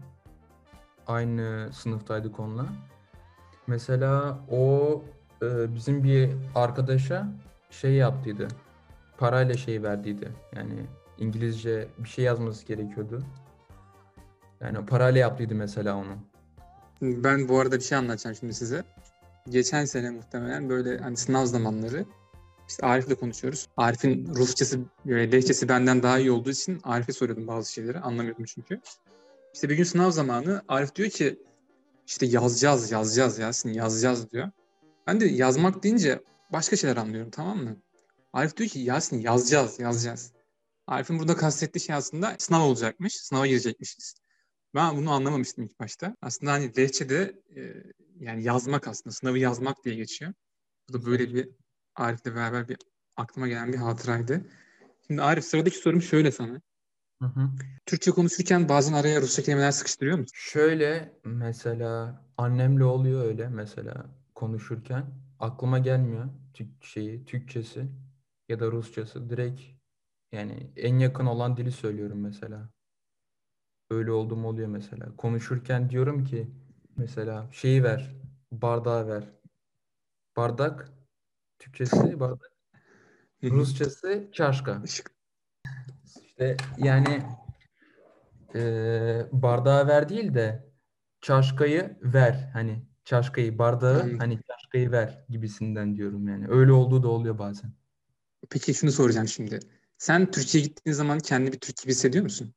Aynı 1.07 1.69
sınıftaydık 1.73 2.39
onunla. 2.39 2.65
Mesela 3.67 4.39
o 4.51 5.03
e, 5.41 5.75
bizim 5.75 6.03
bir 6.03 6.29
arkadaşa 6.55 7.27
şey 7.69 7.93
yaptıydı. 7.93 8.47
Parayla 9.17 9.53
şey 9.57 9.83
verdiydi. 9.83 10.31
Yani 10.55 10.85
İngilizce 11.17 11.87
bir 11.97 12.09
şey 12.09 12.25
yazması 12.25 12.65
gerekiyordu. 12.65 13.23
Yani 14.61 14.85
parayla 14.85 15.19
yaptıydı 15.19 15.55
mesela 15.55 15.97
onu. 15.97 16.17
Ben 17.01 17.49
bu 17.49 17.59
arada 17.59 17.75
bir 17.75 17.83
şey 17.83 17.97
anlatacağım 17.97 18.35
şimdi 18.35 18.53
size. 18.53 18.83
Geçen 19.49 19.85
sene 19.85 20.09
muhtemelen 20.09 20.69
böyle 20.69 20.97
hani 20.97 21.17
sınav 21.17 21.45
zamanları 21.45 22.05
işte 22.69 22.87
Arif'le 22.87 23.19
konuşuyoruz. 23.19 23.67
Arif'in 23.77 24.35
Rusçası, 24.35 24.79
böyle 25.05 25.31
lehçesi 25.31 25.69
benden 25.69 26.03
daha 26.03 26.19
iyi 26.19 26.31
olduğu 26.31 26.49
için 26.49 26.79
Arif'e 26.83 27.13
soruyordum 27.13 27.47
bazı 27.47 27.73
şeyleri. 27.73 27.99
Anlamıyordum 27.99 28.45
çünkü. 28.45 28.81
İşte 29.53 29.69
bir 29.69 29.75
gün 29.75 29.83
sınav 29.83 30.11
zamanı 30.11 30.61
Arif 30.67 30.95
diyor 30.95 31.09
ki 31.09 31.39
işte 32.07 32.25
yazacağız, 32.25 32.91
yazacağız 32.91 33.39
Yasin, 33.39 33.73
yazacağız 33.73 34.31
diyor. 34.31 34.49
Ben 35.07 35.21
de 35.21 35.25
yazmak 35.25 35.83
deyince 35.83 36.23
başka 36.53 36.75
şeyler 36.75 36.97
anlıyorum 36.97 37.31
tamam 37.31 37.57
mı? 37.57 37.77
Arif 38.33 38.57
diyor 38.57 38.69
ki 38.69 38.79
Yasin 38.79 39.19
yazacağız, 39.19 39.79
yazacağız. 39.79 40.31
Arif'in 40.87 41.19
burada 41.19 41.35
kastettiği 41.35 41.83
şey 41.83 41.95
aslında 41.95 42.35
sınav 42.39 42.61
olacakmış, 42.61 43.15
sınava 43.15 43.47
girecekmişiz. 43.47 44.15
Ben 44.77 44.97
bunu 44.97 45.11
anlamamıştım 45.11 45.63
ilk 45.63 45.79
başta. 45.79 46.15
Aslında 46.21 46.51
hani 46.51 46.77
lehçede 46.77 47.41
e, 47.55 47.61
yani 48.19 48.43
yazmak 48.43 48.87
aslında, 48.87 49.13
sınavı 49.13 49.37
yazmak 49.37 49.85
diye 49.85 49.95
geçiyor. 49.95 50.33
Bu 50.89 50.93
da 50.93 51.05
böyle 51.05 51.33
bir 51.33 51.49
Arif'le 51.95 52.25
beraber 52.25 52.67
bir 52.67 52.77
aklıma 53.15 53.47
gelen 53.47 53.73
bir 53.73 53.77
hatıraydı. 53.77 54.45
Şimdi 55.07 55.21
Arif 55.21 55.45
sıradaki 55.45 55.77
sorum 55.77 56.01
şöyle 56.01 56.31
sana. 56.31 56.61
Hı 57.21 57.25
hı. 57.25 57.49
Türkçe 57.85 58.11
konuşurken 58.11 58.69
bazen 58.69 58.93
araya 58.93 59.21
Rusça 59.21 59.43
kelimeler 59.43 59.71
sıkıştırıyor 59.71 60.17
musun? 60.17 60.31
Şöyle 60.35 61.13
mesela 61.23 62.23
annemle 62.37 62.83
oluyor 62.83 63.25
öyle 63.25 63.49
mesela 63.49 64.05
konuşurken 64.35 65.05
aklıma 65.39 65.79
gelmiyor 65.79 66.25
Türk 66.53 66.83
şeyi 66.83 67.25
Türkçesi 67.25 67.87
ya 68.49 68.59
da 68.59 68.71
Rusçası 68.71 69.29
direkt 69.29 69.61
yani 70.31 70.71
en 70.75 70.99
yakın 70.99 71.25
olan 71.25 71.57
dili 71.57 71.71
söylüyorum 71.71 72.21
mesela. 72.21 72.69
Öyle 73.89 74.11
olduğum 74.11 74.45
oluyor 74.45 74.67
mesela. 74.67 75.15
Konuşurken 75.17 75.89
diyorum 75.89 76.23
ki 76.23 76.51
mesela 76.97 77.47
şeyi 77.51 77.83
ver, 77.83 78.15
bardağı 78.51 79.07
ver. 79.07 79.29
Bardak 80.37 80.91
Türkçesi 81.59 82.19
bardak. 82.19 82.51
Rusçası. 83.43 84.27
Işık. 84.85 85.11
İşte 86.23 86.57
yani 86.77 87.21
eee 88.55 89.27
bardağı 89.31 89.87
ver 89.87 90.09
değil 90.09 90.33
de 90.33 90.69
çaşkayı 91.21 91.97
ver. 92.01 92.49
Hani 92.53 92.85
çaşkayı 93.05 93.57
bardağı 93.59 94.17
hani 94.17 94.39
çaşkayı 94.47 94.91
ver 94.91 95.25
gibisinden 95.29 95.95
diyorum 95.95 96.27
yani. 96.27 96.45
Öyle 96.49 96.71
olduğu 96.71 97.03
da 97.03 97.07
oluyor 97.07 97.39
bazen. 97.39 97.71
Peki 98.49 98.73
şunu 98.73 98.91
soracağım 98.91 99.27
şimdi. 99.27 99.59
Sen 99.97 100.31
Türkiye'ye 100.31 100.67
gittiğin 100.67 100.93
zaman 100.93 101.19
kendini 101.19 101.53
bir 101.53 101.59
Türk 101.59 101.77
gibi 101.77 101.91
hissediyor 101.91 102.23
musun? 102.23 102.53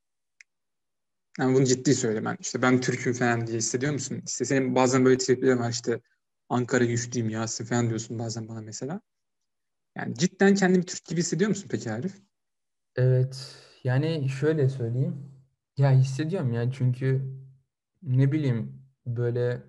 Yani 1.40 1.54
bunu 1.54 1.64
ciddi 1.64 1.94
söyle 1.94 2.24
ben. 2.24 2.36
İşte 2.40 2.62
ben 2.62 2.80
Türk'üm 2.80 3.12
falan 3.12 3.46
diye 3.46 3.58
hissediyor 3.58 3.92
musun? 3.92 4.22
İşte 4.26 4.44
senin 4.44 4.74
bazen 4.74 5.04
böyle 5.04 5.18
triplerin 5.18 5.58
var 5.58 5.70
işte 5.70 6.00
Ankara 6.48 6.84
güçlüyüm 6.84 7.28
Yasin 7.28 7.64
falan 7.64 7.88
diyorsun 7.88 8.18
bazen 8.18 8.48
bana 8.48 8.60
mesela. 8.60 9.00
Yani 9.96 10.14
cidden 10.14 10.54
kendini 10.54 10.84
Türk 10.84 11.04
gibi 11.04 11.20
hissediyor 11.20 11.48
musun 11.48 11.68
peki 11.70 11.92
Arif? 11.92 12.14
Evet. 12.96 13.56
Yani 13.84 14.28
şöyle 14.28 14.68
söyleyeyim. 14.68 15.30
Ya 15.76 15.92
hissediyorum 15.92 16.52
yani 16.52 16.72
çünkü 16.72 17.34
ne 18.02 18.32
bileyim 18.32 18.82
böyle 19.06 19.62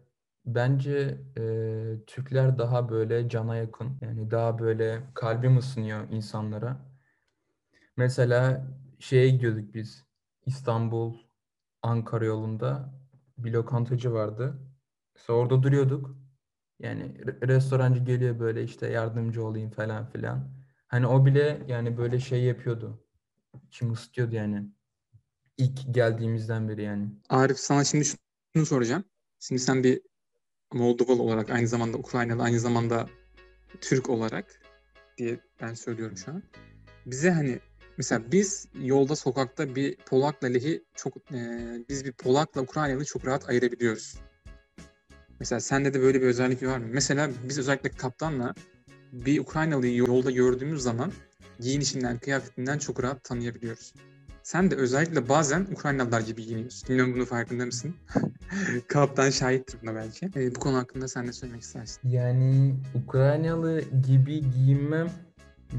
bence 0.46 1.22
eee, 1.38 2.06
Türkler 2.08 2.58
daha 2.58 2.90
böyle 2.90 3.30
cana 3.30 3.56
yakın. 3.56 3.98
Yani 4.02 4.32
daha 4.32 4.60
böyle 4.60 5.04
kalbim 5.14 5.58
ısınıyor 5.58 6.10
insanlara. 6.10 6.92
Mesela 7.98 8.68
şeye 9.00 9.30
gidiyorduk 9.30 9.74
biz. 9.74 10.06
İstanbul 10.46 11.31
Ankara 11.84 12.26
yolunda 12.26 12.94
bir 13.38 13.52
lokantacı 13.54 14.14
vardı. 14.14 14.58
Mesela 15.16 15.40
orada 15.40 15.64
duruyorduk. 15.64 16.16
Yani 16.80 17.04
re- 17.04 17.48
restorancı 17.48 18.00
geliyor 18.04 18.40
böyle 18.40 18.64
işte 18.64 18.88
yardımcı 18.88 19.44
olayım 19.46 19.72
falan 19.72 20.10
filan. 20.10 20.52
Hani 20.88 21.08
o 21.08 21.26
bile 21.26 21.64
yani 21.68 21.98
böyle 21.98 22.20
şey 22.20 22.44
yapıyordu. 22.44 23.04
İçimi 23.68 23.92
ısıtıyordu 23.92 24.36
yani. 24.36 24.66
İlk 25.58 25.94
geldiğimizden 25.94 26.70
beri 26.70 26.82
yani. 26.84 27.10
Arif 27.30 27.60
sana 27.60 27.84
şimdi 27.84 28.06
şunu 28.56 28.66
soracağım. 28.66 29.04
Şimdi 29.40 29.62
sen 29.62 29.84
bir 29.84 30.02
Moldovalı 30.74 31.22
olarak 31.22 31.50
aynı 31.50 31.68
zamanda 31.68 31.98
Ukraynalı 31.98 32.44
aynı 32.44 32.60
zamanda 32.60 33.10
Türk 33.82 34.10
olarak 34.10 34.62
diye 35.18 35.40
ben 35.62 35.74
söylüyorum 35.74 36.18
şu 36.18 36.32
an. 36.32 36.44
Bize 37.06 37.32
hani 37.32 37.60
mesela 37.98 38.32
biz 38.32 38.68
yolda 38.82 39.16
sokakta 39.16 39.76
bir 39.76 39.96
Polak'la 39.96 40.48
Lehi 40.48 40.84
çok 40.96 41.18
e, 41.18 41.40
biz 41.90 42.06
bir 42.06 42.12
Polak'la 42.12 42.62
Ukraynalı 42.62 43.06
çok 43.06 43.28
rahat 43.28 43.50
ayırabiliyoruz. 43.50 44.16
Mesela 45.40 45.60
sende 45.60 45.94
de 45.94 46.02
böyle 46.02 46.22
bir 46.22 46.28
özellik 46.28 46.64
var 46.64 46.78
mı? 46.78 46.88
Mesela 46.90 47.30
biz 47.50 47.60
özellikle 47.60 47.90
kaptanla 47.90 48.54
bir 49.12 49.40
Ukraynalıyı 49.40 49.96
yolda 49.96 50.32
gördüğümüz 50.32 50.82
zaman 50.82 51.12
giyinişinden, 51.60 52.18
kıyafetinden 52.18 52.78
çok 52.78 53.04
rahat 53.04 53.24
tanıyabiliyoruz. 53.24 53.94
Sen 54.44 54.72
de 54.72 54.76
özellikle 54.76 55.30
bazen 55.30 55.68
Ukraynalılar 55.72 56.22
gibi 56.22 56.46
giyiniyorsun. 56.46 56.90
Bilmiyorum 56.90 57.14
bunun 57.16 57.26
farkında 57.26 57.66
mısın? 57.66 57.96
Kaptan 58.88 59.30
şahittir 59.30 59.80
buna 59.82 59.96
belki. 59.96 60.26
E, 60.36 60.56
bu 60.56 60.60
konu 60.60 60.78
hakkında 60.78 61.08
sen 61.08 61.28
ne 61.28 61.34
söylemek 61.34 61.62
istersin? 61.62 62.10
Yani 62.10 62.76
Ukraynalı 62.96 63.82
gibi 64.08 64.52
giyinmem 64.52 65.12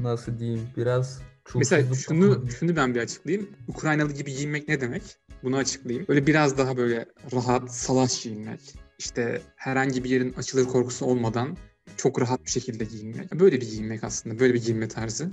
nasıl 0.01 0.39
diyeyim 0.39 0.69
biraz 0.77 1.21
Mesela 1.55 1.87
çulsuzluk 1.87 2.07
şunu 2.07 2.51
şunu 2.51 2.75
ben 2.75 2.95
bir 2.95 2.99
açıklayayım. 2.99 3.49
Ukraynalı 3.67 4.13
gibi 4.13 4.33
giyinmek 4.33 4.67
ne 4.67 4.81
demek? 4.81 5.03
Bunu 5.43 5.57
açıklayayım. 5.57 6.07
Böyle 6.07 6.27
biraz 6.27 6.57
daha 6.57 6.77
böyle 6.77 7.05
rahat, 7.33 7.71
salaş 7.71 8.23
giyinmek. 8.23 8.75
İşte 8.99 9.41
herhangi 9.55 10.03
bir 10.03 10.09
yerin 10.09 10.33
açılır 10.33 10.65
korkusu 10.65 11.05
olmadan 11.05 11.57
çok 11.97 12.21
rahat 12.21 12.45
bir 12.45 12.49
şekilde 12.49 12.83
giyinmek. 12.83 13.31
Böyle 13.33 13.61
bir 13.61 13.69
giyinmek 13.69 14.03
aslında. 14.03 14.39
Böyle 14.39 14.53
bir 14.53 14.61
giyinme 14.61 14.87
tarzı. 14.87 15.31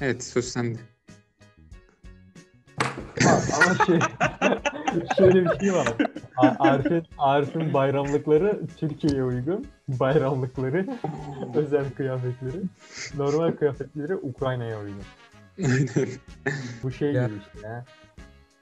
Evet 0.00 0.24
söz 0.24 0.48
sende. 0.48 0.78
Ama, 3.26 3.86
şey, 3.86 3.98
şöyle 5.18 5.44
bir 5.44 5.58
şey 5.60 5.72
var. 5.72 5.96
Arif'in, 6.58 7.02
Arif'in 7.18 7.74
bayramlıkları 7.74 8.60
Türkiye'ye 8.76 9.24
uygun. 9.24 9.66
Bayramlıkları, 9.88 10.86
özel 11.54 11.90
kıyafetleri, 11.96 12.62
normal 13.16 13.52
kıyafetleri 13.52 14.16
Ukrayna'ya 14.16 14.80
uygun. 14.80 15.02
Bu 16.82 16.90
şey 16.90 17.12
Ya. 17.12 17.26
gibi 17.26 17.36
işte 17.38 17.66
ya. 17.68 17.84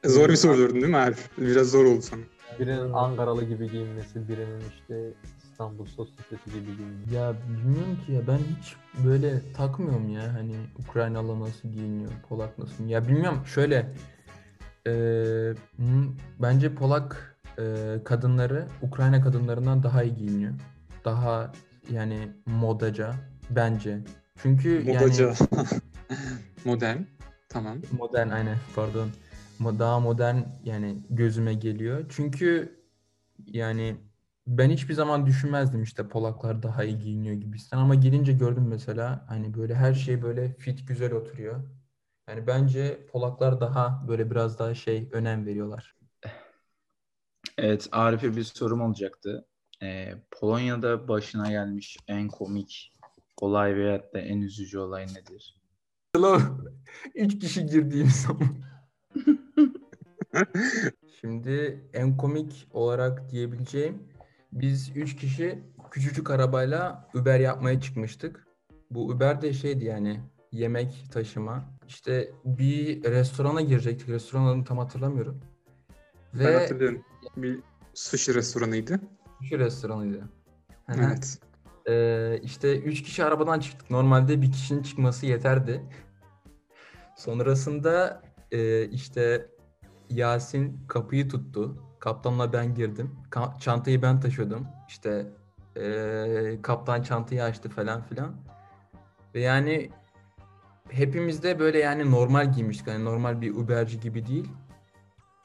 Zor 0.04 0.28
bir 0.28 0.36
soru 0.36 0.56
sordun 0.56 0.74
değil 0.74 0.86
mi 0.86 0.96
Arif? 0.96 1.30
Biraz 1.38 1.70
zor 1.70 1.84
oldu 1.84 2.02
sana. 2.02 2.20
Birinin 2.58 2.92
Ankaralı 2.92 3.44
gibi 3.44 3.70
giyinmesi, 3.70 4.28
birinin 4.28 4.60
işte 4.78 5.14
İstanbul 5.52 5.86
sosyetesi 5.86 6.44
gibi 6.52 6.76
giyinmesi. 6.76 7.14
Ya 7.14 7.34
bilmiyorum 7.48 7.98
ki 8.06 8.12
ya 8.12 8.20
ben 8.28 8.38
hiç 8.38 8.76
böyle 9.06 9.52
takmıyorum 9.56 10.08
ya 10.08 10.34
hani 10.34 10.54
Ukraynalı 10.88 11.40
nasıl 11.40 11.68
giyiniyor, 11.68 12.10
Polak 12.28 12.58
nasıl 12.58 12.84
Ya 12.84 13.08
bilmiyorum 13.08 13.42
şöyle 13.46 13.92
eee, 14.86 15.54
hı, 15.76 15.84
bence 16.38 16.74
Polak 16.74 17.36
eee, 17.58 18.04
kadınları 18.04 18.66
Ukrayna 18.82 19.20
kadınlarından 19.22 19.82
daha 19.82 20.02
iyi 20.02 20.14
giyiniyor. 20.14 20.52
Daha 21.04 21.52
yani 21.90 22.28
modaca 22.46 23.14
bence. 23.50 23.98
Çünkü 24.42 24.84
Modaca. 24.86 25.34
Modern. 26.64 27.02
Tamam. 27.48 27.78
modern 27.92 28.28
aynen 28.28 28.56
pardon. 28.76 29.10
daha 29.78 30.00
modern 30.00 30.36
yani 30.64 30.98
gözüme 31.10 31.54
geliyor. 31.54 32.04
Çünkü 32.08 32.80
yani 33.46 33.96
ben 34.46 34.70
hiçbir 34.70 34.94
zaman 34.94 35.26
düşünmezdim 35.26 35.82
işte 35.82 36.08
Polaklar 36.08 36.62
daha 36.62 36.84
iyi 36.84 36.98
giyiniyor 36.98 37.34
gibisinden 37.34 37.82
ama 37.82 37.94
gelince 37.94 38.32
gördüm 38.32 38.66
mesela 38.68 39.24
hani 39.28 39.54
böyle 39.54 39.74
her 39.74 39.94
şey 39.94 40.22
böyle 40.22 40.54
fit 40.54 40.88
güzel 40.88 41.12
oturuyor. 41.12 41.62
Yani 42.28 42.46
bence 42.46 43.06
Polaklar 43.12 43.60
daha 43.60 44.04
böyle 44.08 44.30
biraz 44.30 44.58
daha 44.58 44.74
şey 44.74 45.08
önem 45.12 45.46
veriyorlar. 45.46 45.96
Evet, 47.58 47.88
Arif'e 47.92 48.36
bir 48.36 48.44
sorum 48.44 48.80
olacaktı. 48.80 49.46
Ee, 49.82 50.14
Polonya'da 50.30 51.08
başına 51.08 51.50
gelmiş 51.50 51.96
en 52.08 52.28
komik 52.28 52.92
olay 53.40 53.76
veyahut 53.76 54.14
da 54.14 54.18
en 54.18 54.40
üzücü 54.40 54.78
olay 54.78 55.06
nedir? 55.06 55.59
Üç 57.14 57.38
kişi 57.38 57.66
girdiğimiz 57.66 58.22
zaman. 58.22 58.48
Şimdi 61.20 61.84
en 61.92 62.16
komik 62.16 62.68
olarak 62.70 63.30
diyebileceğim 63.30 64.02
biz 64.52 64.96
üç 64.96 65.16
kişi 65.16 65.58
küçücük 65.90 66.30
arabayla 66.30 67.08
Uber 67.14 67.40
yapmaya 67.40 67.80
çıkmıştık. 67.80 68.46
Bu 68.90 69.08
Uber 69.08 69.42
de 69.42 69.52
şeydi 69.52 69.84
yani 69.84 70.20
yemek 70.52 71.04
taşıma. 71.12 71.64
İşte 71.88 72.32
bir 72.44 73.02
restorana 73.04 73.60
girecektik. 73.60 74.08
Restoranın 74.08 74.46
adını 74.46 74.64
tam 74.64 74.78
hatırlamıyorum. 74.78 75.40
Ben 76.34 76.44
Ve 76.44 76.58
hatırlıyorum. 76.58 77.02
Bir 77.36 77.60
sushi 77.94 78.34
restoranıydı. 78.34 79.00
şu 79.48 79.58
restoranıydı. 79.58 80.28
Hı 80.86 80.92
hı. 80.92 81.06
Evet. 81.06 81.38
Ee, 81.88 82.40
işte 82.42 82.80
üç 82.80 83.02
kişi 83.02 83.24
arabadan 83.24 83.60
çıktık. 83.60 83.90
Normalde 83.90 84.42
bir 84.42 84.52
kişinin 84.52 84.82
çıkması 84.82 85.26
yeterdi. 85.26 85.82
Sonrasında 87.16 88.22
e, 88.52 88.84
işte 88.88 89.46
Yasin 90.10 90.86
kapıyı 90.88 91.28
tuttu. 91.28 91.82
Kaptanla 92.00 92.52
ben 92.52 92.74
girdim. 92.74 93.16
Ka- 93.30 93.58
çantayı 93.60 94.02
ben 94.02 94.20
taşıyordum. 94.20 94.66
İşte 94.88 95.26
e, 95.76 96.58
kaptan 96.62 97.02
çantayı 97.02 97.44
açtı 97.44 97.68
falan 97.68 98.02
filan. 98.02 98.36
Ve 99.34 99.40
yani 99.40 99.90
hepimiz 100.90 101.42
de 101.42 101.58
böyle 101.58 101.78
yani 101.78 102.10
normal 102.10 102.52
giymiştik. 102.52 102.86
Hani 102.88 103.04
normal 103.04 103.40
bir 103.40 103.54
Uberci 103.54 104.00
gibi 104.00 104.26
değil. 104.26 104.48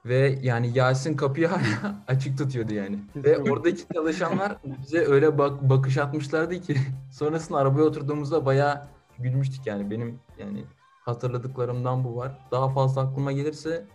Ve 0.05 0.39
yani 0.41 0.77
Yasin 0.77 1.17
kapıyı 1.17 1.47
hala 1.47 2.03
açık 2.07 2.37
tutuyordu 2.37 2.73
yani. 2.73 2.99
Ve 3.15 3.37
oradaki 3.37 3.83
çalışanlar 3.93 4.57
bize 4.63 5.05
öyle 5.05 5.37
bak 5.37 5.69
bakış 5.69 5.97
atmışlardı 5.97 6.61
ki 6.61 6.77
sonrasında 7.11 7.57
arabaya 7.57 7.83
oturduğumuzda 7.83 8.45
bayağı 8.45 8.87
gülmüştük 9.19 9.67
yani. 9.67 9.91
Benim 9.91 10.19
yani 10.39 10.65
hatırladıklarımdan 11.01 12.03
bu 12.03 12.15
var. 12.15 12.39
Daha 12.51 12.69
fazla 12.69 13.01
aklıma 13.01 13.31
gelirse 13.31 13.85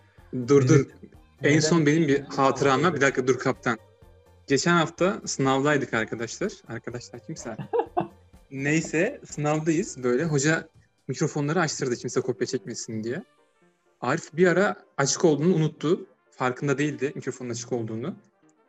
Dur 0.49 0.69
dur. 0.69 0.87
En 1.43 1.61
son 1.61 1.87
benim 1.87 2.09
bir 2.09 2.21
hatıram 2.21 2.83
var. 2.83 2.95
Bir 2.95 3.01
dakika 3.01 3.27
dur 3.27 3.39
kaptan. 3.39 3.79
Geçen 4.47 4.77
hafta 4.77 5.21
sınavdaydık 5.25 5.95
arkadaşlar. 5.95 6.53
Arkadaşlar 6.69 7.27
kimse. 7.27 7.57
Neyse 8.51 9.21
sınavdayız 9.25 10.03
böyle. 10.03 10.25
Hoca 10.25 10.69
mikrofonları 11.09 11.61
açtırdı 11.61 11.97
kimse 11.97 12.21
kopya 12.21 12.47
çekmesin 12.47 13.05
diye. 13.05 13.25
Arif 14.01 14.37
bir 14.37 14.47
ara 14.47 14.77
açık 14.97 15.25
olduğunu 15.25 15.55
unuttu. 15.55 16.07
Farkında 16.31 16.79
değildi 16.79 17.13
mikrofonun 17.15 17.51
açık 17.51 17.73
olduğunu. 17.73 18.15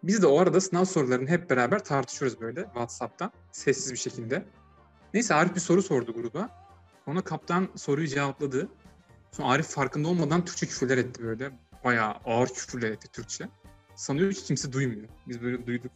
Biz 0.04 0.22
de 0.22 0.28
o 0.28 0.40
arada 0.40 0.62
sınav 0.62 0.86
sorularını 0.86 1.30
hep 1.30 1.50
beraber 1.50 1.84
tartışıyoruz 1.84 2.42
böyle 2.42 2.64
WhatsApp'tan. 2.64 3.32
Sessiz 3.52 3.92
bir 3.92 3.98
şekilde. 3.98 4.46
Neyse 5.14 5.34
Arif 5.34 5.56
bir 5.56 5.60
soru 5.60 5.82
sordu 5.82 6.14
gruba. 6.14 6.50
Ona 7.08 7.22
kaptan 7.22 7.70
soruyu 7.76 8.08
cevapladı. 8.08 8.70
Sonra 9.32 9.48
Arif 9.48 9.68
farkında 9.68 10.08
olmadan 10.08 10.46
Türkçe 10.46 10.66
küfürler 10.66 10.98
etti 10.98 11.24
böyle. 11.24 11.52
Bayağı 11.84 12.16
ağır 12.26 12.48
küfürler 12.48 12.92
etti 12.92 13.08
Türkçe. 13.12 13.50
Sanıyor 13.96 14.34
ki 14.34 14.44
kimse 14.44 14.74
duymuyor. 14.74 15.10
Biz 15.28 15.42
böyle 15.42 15.68
duyduk. 15.68 15.92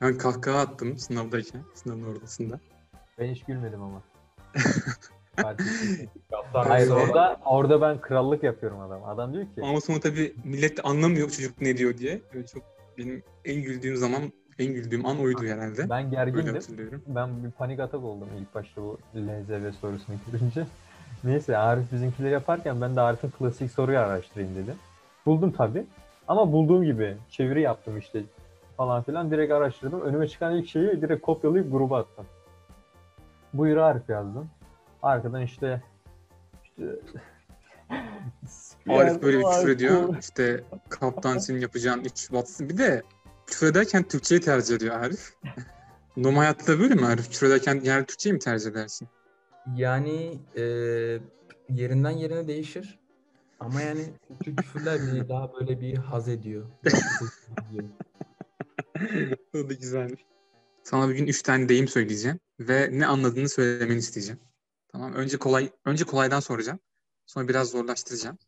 Ben 0.00 0.18
kahkaha 0.18 0.58
attım 0.58 0.98
sınavdayken, 0.98 1.64
sınavın 1.74 2.02
ortasında. 2.02 2.60
Ben 3.18 3.34
hiç 3.34 3.44
gülmedim 3.44 3.82
ama. 3.82 4.02
Hayır 6.52 6.90
orada 6.90 7.40
orada 7.44 7.80
ben 7.80 8.00
krallık 8.00 8.42
yapıyorum 8.42 8.80
adam. 8.80 9.04
Adam 9.04 9.32
diyor 9.32 9.44
ki 9.44 9.62
Ama 9.62 9.80
sonra 9.80 10.00
tabii 10.00 10.34
millet 10.44 10.76
de 10.76 10.82
anlamıyor 10.82 11.30
çocuk 11.30 11.60
ne 11.60 11.76
diyor 11.76 11.98
diye. 11.98 12.20
Böyle 12.34 12.46
çok 12.46 12.62
benim 12.98 13.22
en 13.44 13.62
güldüğüm 13.62 13.96
zaman, 13.96 14.22
en 14.58 14.66
güldüğüm 14.66 15.06
an 15.06 15.20
oydu 15.20 15.46
herhalde. 15.46 15.90
ben 15.90 16.10
gergindim. 16.10 17.02
Ben 17.06 17.44
bir 17.44 17.50
panik 17.50 17.80
atak 17.80 18.04
oldum 18.04 18.28
ilk 18.40 18.54
başta 18.54 18.82
bu 18.82 18.98
LZV 19.16 19.72
sorusunu 19.80 20.16
görünce. 20.32 20.66
Neyse 21.24 21.56
Arif 21.56 21.92
bizimkileri 21.92 22.32
yaparken 22.32 22.80
ben 22.80 22.96
de 22.96 23.00
Arif'in 23.00 23.30
klasik 23.30 23.70
soruyu 23.70 23.98
araştırayım 23.98 24.54
dedim. 24.54 24.74
Buldum 25.26 25.52
tabii. 25.52 25.84
Ama 26.28 26.52
bulduğum 26.52 26.84
gibi 26.84 27.16
çeviri 27.30 27.60
yaptım 27.60 27.98
işte 27.98 28.22
falan 28.76 29.02
filan. 29.02 29.30
Direkt 29.30 29.52
araştırdım. 29.52 30.00
Önüme 30.00 30.28
çıkan 30.28 30.56
ilk 30.56 30.68
şeyi 30.68 31.02
direkt 31.02 31.22
kopyalayıp 31.22 31.72
gruba 31.72 31.98
attım. 31.98 32.26
Buyur 33.52 33.76
Arif 33.76 34.08
yazdım. 34.08 34.50
Arkadan 35.04 35.42
işte 35.42 35.82
işte 36.64 36.82
Arif 38.88 39.22
böyle 39.22 39.38
bir 39.38 39.44
küfür 39.44 39.68
ediyor. 39.68 40.16
İşte 40.20 40.64
kaptan 40.88 41.38
senin 41.38 41.60
yapacağın 41.60 42.04
iş 42.04 42.32
batsın. 42.32 42.68
Bir 42.68 42.78
de 42.78 43.02
küfür 43.46 43.66
ederken 43.66 44.02
Türkçeyi 44.02 44.40
tercih 44.40 44.76
ediyor 44.76 44.94
Arif. 44.94 45.34
Normal 46.16 46.38
hayatta 46.38 46.78
böyle 46.78 46.94
mi 46.94 47.06
Arif? 47.06 47.30
Küfür 47.30 47.46
ederken 47.46 47.80
yani 47.84 48.06
Türkçeyi 48.06 48.32
mi 48.32 48.38
tercih 48.38 48.70
edersin? 48.70 49.08
yani 49.76 50.38
e, 50.56 50.62
yerinden 51.68 52.10
yerine 52.10 52.48
değişir. 52.48 52.98
Ama 53.60 53.80
yani 53.80 54.04
Türk 54.42 54.58
küfürler 54.58 54.98
beni 55.06 55.28
daha 55.28 55.52
böyle 55.52 55.80
bir 55.80 55.96
haz 55.96 56.28
ediyor. 56.28 56.66
O 59.54 59.68
da 59.68 59.72
güzelmiş. 59.72 60.20
Sana 60.82 61.08
bir 61.08 61.14
gün 61.14 61.26
üç 61.26 61.42
tane 61.42 61.68
deyim 61.68 61.88
söyleyeceğim 61.88 62.40
ve 62.60 62.88
ne 62.92 63.06
anladığını 63.06 63.48
söylemeni 63.48 63.98
isteyeceğim. 63.98 64.40
Tamam. 64.94 65.12
Önce 65.12 65.36
kolay, 65.36 65.70
önce 65.84 66.04
kolaydan 66.04 66.40
soracağım. 66.40 66.78
Sonra 67.26 67.48
biraz 67.48 67.70
zorlaştıracağım. 67.70 68.38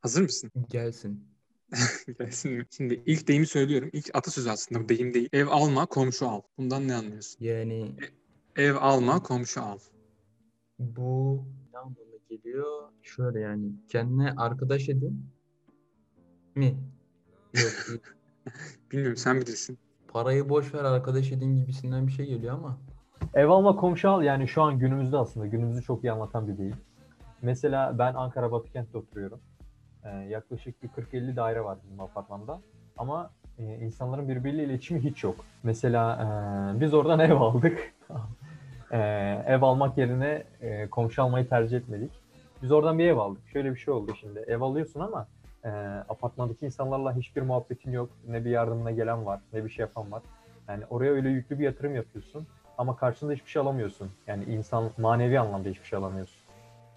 Hazır 0.00 0.22
mısın? 0.22 0.50
Gelsin. 0.70 1.24
Gelsin 2.18 2.52
mi? 2.52 2.66
Şimdi 2.70 3.02
ilk 3.06 3.28
deyimi 3.28 3.46
söylüyorum. 3.46 3.90
İlk 3.92 4.10
atasözü 4.14 4.50
aslında 4.50 4.84
bu 4.84 4.88
deyim 4.88 5.14
değil. 5.14 5.28
Ev 5.32 5.46
alma, 5.46 5.86
komşu 5.86 6.28
al. 6.28 6.40
Bundan 6.58 6.88
ne 6.88 6.94
anlıyorsun? 6.94 7.44
Yani 7.44 7.96
Ev 8.56 8.74
alma, 8.74 9.22
komşu 9.22 9.62
al. 9.62 9.78
bu 10.78 11.44
ne 11.72 11.78
anlama 11.78 12.16
geliyor? 12.30 12.88
Şöyle 13.02 13.40
yani 13.40 13.72
kendine 13.88 14.32
arkadaş 14.32 14.88
edin 14.88 15.26
mi? 16.54 16.76
Bilmiyorum 18.92 19.16
sen 19.16 19.40
bilirsin. 19.40 19.78
Parayı 20.08 20.48
boş 20.48 20.74
ver 20.74 20.84
arkadaş 20.84 21.32
edin 21.32 21.56
gibisinden 21.56 22.06
bir 22.06 22.12
şey 22.12 22.26
geliyor 22.26 22.54
ama. 22.54 22.91
Ev 23.34 23.48
alma 23.48 23.76
komşu 23.76 24.10
al 24.10 24.22
yani 24.22 24.48
şu 24.48 24.62
an 24.62 24.78
günümüzde 24.78 25.16
aslında 25.16 25.46
günümüzü 25.46 25.82
çok 25.82 26.04
iyi 26.04 26.12
anlatan 26.12 26.48
bir 26.48 26.58
deyim. 26.58 26.76
Mesela 27.42 27.98
ben 27.98 28.14
Ankara 28.14 28.52
Batıkent'te 28.52 28.98
oturuyorum. 28.98 29.40
Ee, 30.04 30.08
yaklaşık 30.08 30.82
bir 30.82 30.88
40-50 30.88 31.36
daire 31.36 31.64
var 31.64 31.78
bizim 31.84 32.00
apartmanda. 32.00 32.60
Ama 32.98 33.30
e, 33.58 33.64
insanların 33.64 34.28
birbiriyle 34.28 34.64
iletişimi 34.64 35.00
hiç 35.00 35.24
yok. 35.24 35.36
Mesela 35.62 36.14
e, 36.76 36.80
biz 36.80 36.94
oradan 36.94 37.20
ev 37.30 37.34
aldık. 37.34 37.94
E, 38.92 38.98
ev 39.46 39.62
almak 39.62 39.98
yerine 39.98 40.44
e, 40.60 40.88
komşu 40.88 41.22
almayı 41.22 41.48
tercih 41.48 41.76
etmedik. 41.76 42.10
Biz 42.62 42.72
oradan 42.72 42.98
bir 42.98 43.06
ev 43.06 43.16
aldık. 43.16 43.42
Şöyle 43.52 43.70
bir 43.70 43.78
şey 43.78 43.94
oldu 43.94 44.12
şimdi. 44.20 44.38
Ev 44.38 44.60
alıyorsun 44.60 45.00
ama 45.00 45.26
e, 45.64 45.68
apartmandaki 46.08 46.66
insanlarla 46.66 47.16
hiçbir 47.16 47.42
muhabbetin 47.42 47.92
yok. 47.92 48.10
Ne 48.28 48.44
bir 48.44 48.50
yardımına 48.50 48.90
gelen 48.90 49.26
var, 49.26 49.40
ne 49.52 49.64
bir 49.64 49.70
şey 49.70 49.82
yapan 49.82 50.12
var. 50.12 50.22
Yani 50.68 50.84
oraya 50.90 51.12
öyle 51.12 51.28
yüklü 51.28 51.58
bir 51.58 51.64
yatırım 51.64 51.94
yapıyorsun 51.94 52.46
ama 52.82 52.96
karşında 52.96 53.32
hiçbir 53.32 53.50
şey 53.50 53.62
alamıyorsun. 53.62 54.10
Yani 54.26 54.44
insan 54.44 54.90
manevi 54.98 55.38
anlamda 55.40 55.68
hiçbir 55.68 55.84
şey 55.84 55.98
alamıyorsun. 55.98 56.36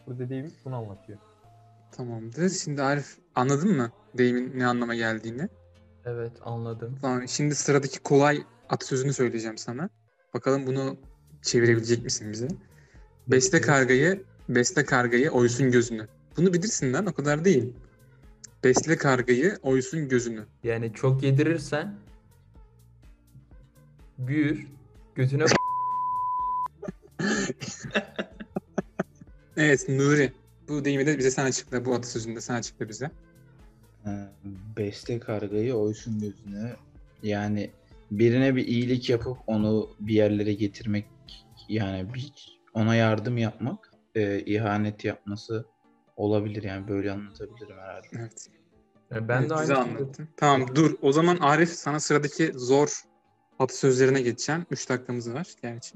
Bu 0.08 0.20
dediğim 0.20 0.52
bunu 0.66 0.76
anlatıyor. 0.76 1.20
Tamamdır. 1.92 2.50
Şimdi 2.50 2.82
Arif 2.82 3.18
anladın 3.36 3.76
mı 3.76 3.92
deyimin 4.18 4.60
ne 4.60 4.68
anlama 4.68 4.96
geldiğini? 4.96 5.50
Evet 6.06 6.32
anladım. 6.42 6.98
Tamam. 7.02 7.28
Şimdi 7.28 7.56
sıradaki 7.56 8.00
kolay 8.00 8.44
atasözünü 8.70 9.14
söyleyeceğim 9.14 9.58
sana. 9.58 9.90
Bakalım 10.34 10.68
bunu 10.68 10.98
çevirebilecek 11.42 12.04
misin 12.04 12.32
bize? 12.32 12.48
Besle 13.28 13.62
kargayı, 13.62 14.24
besle 14.50 14.86
kargayı 14.86 15.32
oysun 15.32 15.72
gözünü. 15.72 16.08
Bunu 16.38 16.54
bilirsin 16.54 16.94
lan 16.94 17.06
o 17.06 17.14
kadar 17.14 17.46
değil. 17.46 17.74
Besle 18.64 18.98
kargayı 18.98 19.58
oysun 19.64 20.10
gözünü. 20.10 20.46
Yani 20.64 20.94
çok 20.94 21.24
yedirirsen 21.24 21.96
büyür 24.18 24.68
götüne 25.16 25.46
Evet 29.58 29.90
Nuri. 29.90 30.32
Bu 30.68 30.86
deyimi 30.86 31.06
de 31.06 31.18
bize 31.18 31.32
sen 31.32 31.46
açıkla. 31.46 31.86
Bu 31.86 31.94
atasözünü 31.94 32.36
de 32.36 32.42
sen 32.42 32.54
açıkla 32.56 32.90
bize. 32.90 33.12
Ee, 34.06 34.10
Beste 34.78 35.20
kargayı 35.20 35.74
oysun 35.76 36.20
gözüne. 36.20 36.74
Yani 37.24 37.72
birine 38.12 38.56
bir 38.56 38.68
iyilik 38.68 39.10
yapıp 39.10 39.38
onu 39.48 39.90
bir 40.00 40.14
yerlere 40.14 40.54
getirmek 40.54 41.06
yani 41.70 42.14
bir, 42.14 42.60
ona 42.74 42.96
yardım 42.96 43.38
yapmak, 43.38 43.92
e, 44.16 44.40
ihanet 44.40 45.06
yapması 45.06 45.66
olabilir 46.16 46.64
yani 46.64 46.88
böyle 46.88 47.12
anlatabilirim 47.12 47.78
herhalde. 47.78 48.08
Evet. 48.20 48.48
E, 49.12 49.28
Ben 49.28 49.40
Evet, 49.42 49.50
de 49.50 49.56
güzel 49.60 49.78
aynı 49.78 49.90
anlattın. 49.98 50.28
Tamam 50.38 50.76
dur. 50.76 50.96
O 51.02 51.12
zaman 51.12 51.38
Arif 51.38 51.70
sana 51.70 52.00
sıradaki 52.00 52.52
zor 52.56 53.02
atasözlerine 53.60 54.22
geçeceğim. 54.22 54.66
3 54.72 54.90
dakikamız 54.90 55.34
var 55.34 55.48
gerçi. 55.62 55.94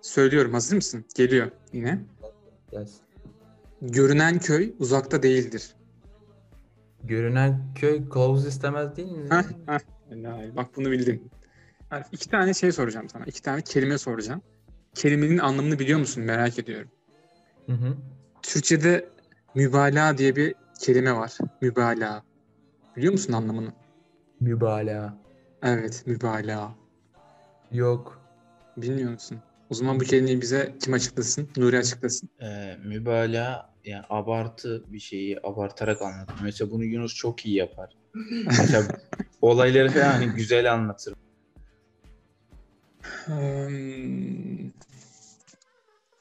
Söylüyorum. 0.00 0.52
Hazır 0.52 0.76
mısın? 0.76 1.04
Geliyor 1.14 1.50
yine. 1.72 2.00
Yes. 2.72 3.00
Görünen 3.82 4.38
köy 4.38 4.74
uzakta 4.78 5.22
değildir. 5.22 5.74
Görünen 7.04 7.74
köy 7.74 8.08
kılavuz 8.08 8.46
istemez 8.46 8.96
değil 8.96 9.12
mi? 9.12 9.30
Heh, 9.30 9.42
heh. 9.66 9.78
Helal. 10.08 10.56
Bak 10.56 10.76
bunu 10.76 10.90
bildin. 10.90 11.30
Arif 11.90 12.06
iki 12.12 12.28
tane 12.28 12.54
şey 12.54 12.72
soracağım 12.72 13.08
sana. 13.08 13.24
İki 13.24 13.42
tane 13.42 13.62
kelime 13.62 13.98
soracağım. 13.98 14.42
Kelimenin 14.94 15.38
anlamını 15.38 15.78
biliyor 15.78 15.98
musun? 15.98 16.24
Merak 16.24 16.58
ediyorum. 16.58 16.88
Hı 17.66 17.72
hı. 17.72 17.96
Türkçe'de 18.42 19.08
mübalağa 19.54 20.18
diye 20.18 20.36
bir 20.36 20.54
kelime 20.80 21.16
var. 21.16 21.38
Mübalağa. 21.60 22.22
Biliyor 22.96 23.12
musun 23.12 23.32
anlamını? 23.32 23.72
Mübalağa. 24.40 25.18
Evet, 25.62 26.02
mübalağa. 26.06 26.74
Yok. 27.72 28.20
Bilmiyor 28.76 29.10
musun? 29.10 29.38
O 29.72 29.74
zaman 29.74 30.00
bu 30.00 30.04
kelimeyi 30.04 30.40
bize 30.40 30.74
kim 30.84 30.92
açıklasın? 30.92 31.48
Nuri 31.56 31.78
açıklasın. 31.78 32.30
Ee, 32.40 32.76
mübalağa 32.84 33.74
yani 33.84 34.04
abartı 34.10 34.84
bir 34.92 34.98
şeyi 34.98 35.38
abartarak 35.42 36.02
anlatıyor. 36.02 36.38
Mesela 36.42 36.70
bunu 36.70 36.84
Yunus 36.84 37.14
çok 37.14 37.46
iyi 37.46 37.56
yapar. 37.56 37.96
Mesela 38.46 38.82
olayları 39.40 39.88
falan 39.88 40.04
hani 40.04 40.26
güzel 40.26 40.72
anlatır. 40.72 41.14
Hmm. 43.24 44.70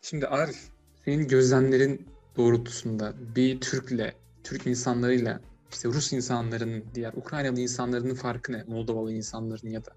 Şimdi 0.01 0.27
Arif, 0.27 0.57
senin 1.05 1.27
gözlemlerin 1.27 2.07
doğrultusunda 2.37 3.13
bir 3.35 3.61
Türk'le, 3.61 4.15
Türk 4.43 4.67
insanlarıyla, 4.67 5.41
işte 5.71 5.89
Rus 5.89 6.13
insanların, 6.13 6.85
diğer 6.95 7.13
Ukraynalı 7.13 7.59
insanların 7.59 8.15
farkı 8.15 8.51
ne? 8.51 8.63
Moldovalı 8.67 9.13
insanların 9.13 9.69
ya 9.69 9.85
da. 9.85 9.91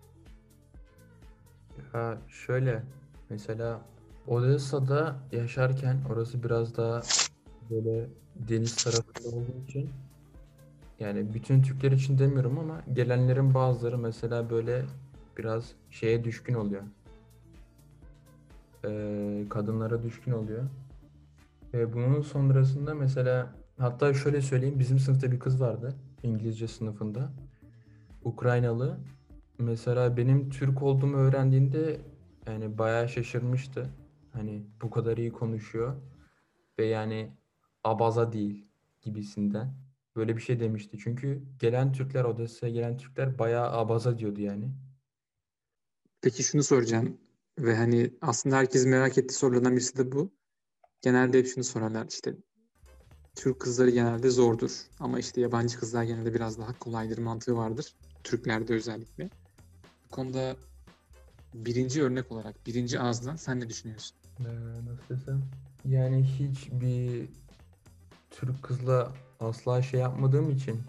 Ya 1.95 2.19
şöyle 2.29 2.83
mesela 3.31 3.81
Odessa'da 4.27 5.17
yaşarken 5.33 5.97
orası 6.13 6.43
biraz 6.43 6.77
daha 6.77 7.03
böyle 7.71 8.07
deniz 8.49 8.77
tarafında 8.85 9.37
olduğu 9.37 9.65
için 9.69 9.91
yani 11.01 11.35
bütün 11.35 11.63
Türkler 11.63 11.93
için 11.93 12.19
demiyorum 12.19 12.59
ama 12.59 12.83
gelenlerin 12.93 13.55
bazıları 13.55 13.99
mesela 13.99 14.51
böyle 14.51 14.85
biraz 15.39 15.73
şeye 15.91 16.25
düşkün 16.25 16.55
oluyor. 16.55 16.83
Ee, 18.85 19.45
kadınlara 19.51 20.03
düşkün 20.03 20.33
oluyor. 20.33 20.63
Ve 21.75 21.93
bunun 21.93 22.23
sonrasında 22.23 22.95
mesela 22.95 23.55
hatta 23.79 24.15
şöyle 24.15 24.41
söyleyeyim 24.41 24.79
bizim 24.79 24.99
sınıfta 24.99 25.33
bir 25.33 25.39
kız 25.39 25.61
vardı 25.61 25.95
İngilizce 26.23 26.69
sınıfında. 26.69 27.33
Ukraynalı. 28.25 28.99
Mesela 29.59 30.17
benim 30.17 30.51
Türk 30.51 30.83
olduğumu 30.83 31.17
öğrendiğinde 31.17 32.01
yani 32.47 32.79
bayağı 32.79 33.09
şaşırmıştı. 33.09 33.91
Hani 34.33 34.67
bu 34.83 34.91
kadar 34.91 35.17
iyi 35.17 35.33
konuşuyor 35.33 35.97
ve 36.79 36.87
yani 36.87 37.37
abaza 37.85 38.33
değil 38.33 38.67
gibisinden. 39.03 39.75
Böyle 40.17 40.37
bir 40.37 40.43
şey 40.43 40.61
demişti. 40.61 40.99
Çünkü 40.99 41.43
gelen 41.59 41.93
Türkler, 41.93 42.25
Odessa'ya 42.25 42.73
gelen 42.73 42.97
Türkler 42.97 43.39
bayağı 43.39 43.71
abaza 43.71 44.19
diyordu 44.19 44.41
yani. 44.41 44.71
Peki 46.23 46.43
şunu 46.43 46.63
soracağım 46.63 47.19
ve 47.59 47.77
hani 47.77 48.15
aslında 48.21 48.57
herkes 48.57 48.87
merak 48.87 49.19
ettiği 49.19 49.35
sorulardan 49.35 49.73
birisi 49.73 49.97
de 49.97 50.13
bu. 50.13 50.33
Genelde 51.03 51.39
hep 51.39 51.47
şunu 51.47 51.65
sorarlar 51.65 52.07
işte 52.11 52.37
Türk 53.37 53.61
kızları 53.61 53.91
genelde 53.91 54.31
zordur 54.31 54.71
ama 55.01 55.19
işte 55.19 55.41
yabancı 55.41 55.79
kızlar 55.79 56.03
genelde 56.05 56.35
biraz 56.35 56.59
daha 56.59 56.79
kolaydır 56.79 57.19
mantığı 57.19 57.57
vardır. 57.57 57.95
Türklerde 58.25 58.75
özellikle. 58.75 59.31
Bu 60.05 60.11
konuda 60.11 60.57
birinci 61.55 62.03
örnek 62.03 62.33
olarak, 62.33 62.67
birinci 62.67 63.01
ağızdan 63.01 63.37
sen 63.37 63.61
ne 63.61 63.69
düşünüyorsun? 63.69 64.17
Ee, 64.41 64.45
nasıl 64.85 65.09
desem? 65.09 65.43
Yani 65.85 66.25
hiç 66.25 66.69
bir 66.73 67.29
Türk 68.31 68.63
kızla 68.63 69.13
asla 69.41 69.83
şey 69.83 70.01
yapmadığım 70.01 70.51
için 70.51 70.81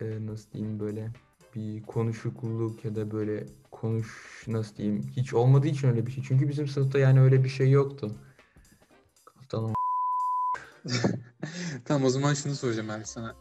e, 0.00 0.26
nasıl 0.26 0.52
diyeyim 0.52 0.80
böyle 0.80 1.10
bir 1.54 1.82
konuşukluluk 1.82 2.84
ya 2.84 2.94
da 2.94 3.10
böyle 3.10 3.46
konuş 3.70 4.44
nasıl 4.46 4.76
diyeyim 4.76 5.02
hiç 5.16 5.34
olmadığı 5.34 5.66
için 5.66 5.88
öyle 5.88 6.06
bir 6.06 6.12
şey. 6.12 6.24
Çünkü 6.28 6.48
bizim 6.48 6.68
sınıfta 6.68 6.98
yani 6.98 7.20
öyle 7.20 7.44
bir 7.44 7.48
şey 7.48 7.70
yoktu. 7.70 8.12
Kaptan 9.24 9.74
Tamam 11.84 12.04
o 12.04 12.10
zaman 12.10 12.34
şunu 12.34 12.54
soracağım 12.54 12.90
abi 12.90 13.04
sana. 13.04 13.34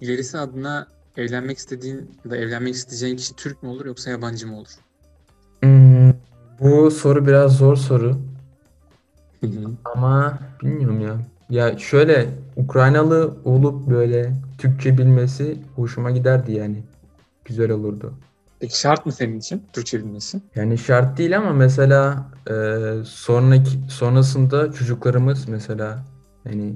İlerisi 0.00 0.38
adına 0.38 0.88
evlenmek 1.16 1.58
istediğin 1.58 2.10
ya 2.24 2.30
da 2.30 2.36
evlenmek 2.36 2.74
isteyeceğin 2.74 3.16
kişi 3.16 3.36
Türk 3.36 3.62
mü 3.62 3.68
olur 3.68 3.86
yoksa 3.86 4.10
yabancı 4.10 4.46
mı 4.46 4.58
olur? 4.58 4.70
Bu 6.60 6.90
soru 6.90 7.26
biraz 7.26 7.56
zor 7.56 7.76
soru. 7.76 8.16
Ama 9.84 10.38
bilmiyorum 10.62 11.00
ya. 11.00 11.16
Ya 11.50 11.78
şöyle 11.78 12.28
Ukraynalı 12.56 13.34
olup 13.44 13.90
böyle 13.90 14.32
Türkçe 14.58 14.98
bilmesi 14.98 15.58
hoşuma 15.76 16.10
giderdi 16.10 16.52
yani. 16.52 16.82
Güzel 17.44 17.70
olurdu. 17.70 18.14
Peki 18.60 18.80
şart 18.80 19.06
mı 19.06 19.12
senin 19.12 19.38
için 19.38 19.62
Türkçe 19.72 19.98
bilmesi? 19.98 20.40
Yani 20.54 20.78
şart 20.78 21.18
değil 21.18 21.38
ama 21.38 21.52
mesela 21.52 22.30
e, 22.50 22.54
sonraki 23.04 23.70
sonrasında 23.88 24.72
çocuklarımız 24.72 25.48
mesela 25.48 26.04
yani 26.44 26.74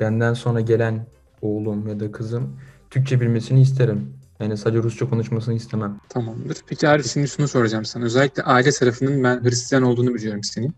benden 0.00 0.34
sonra 0.34 0.60
gelen 0.60 1.06
oğlum 1.42 1.88
ya 1.88 2.00
da 2.00 2.12
kızım 2.12 2.56
Türkçe 2.90 3.20
bilmesini 3.20 3.60
isterim. 3.60 4.12
Yani 4.40 4.56
sadece 4.56 4.82
Rusça 4.82 5.10
konuşmasını 5.10 5.54
istemem. 5.54 6.00
Tamamdır. 6.08 6.56
Peki 6.66 6.88
Arif 6.88 7.12
şimdi 7.12 7.28
şunu 7.28 7.48
soracağım 7.48 7.84
sana. 7.84 8.04
Özellikle 8.04 8.42
aile 8.42 8.70
tarafının 8.70 9.24
ben 9.24 9.44
Hristiyan 9.44 9.82
olduğunu 9.82 10.14
biliyorum 10.14 10.42
senin. 10.44 10.74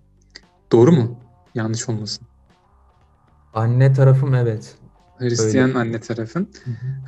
Doğru 0.72 0.92
mu? 0.92 1.18
Yanlış 1.54 1.88
olmasın. 1.88 2.26
Anne 3.54 3.92
tarafım 3.92 4.34
evet. 4.34 4.74
Hristiyan 5.18 5.68
Öyle. 5.68 5.78
anne 5.78 6.00
tarafın. 6.00 6.50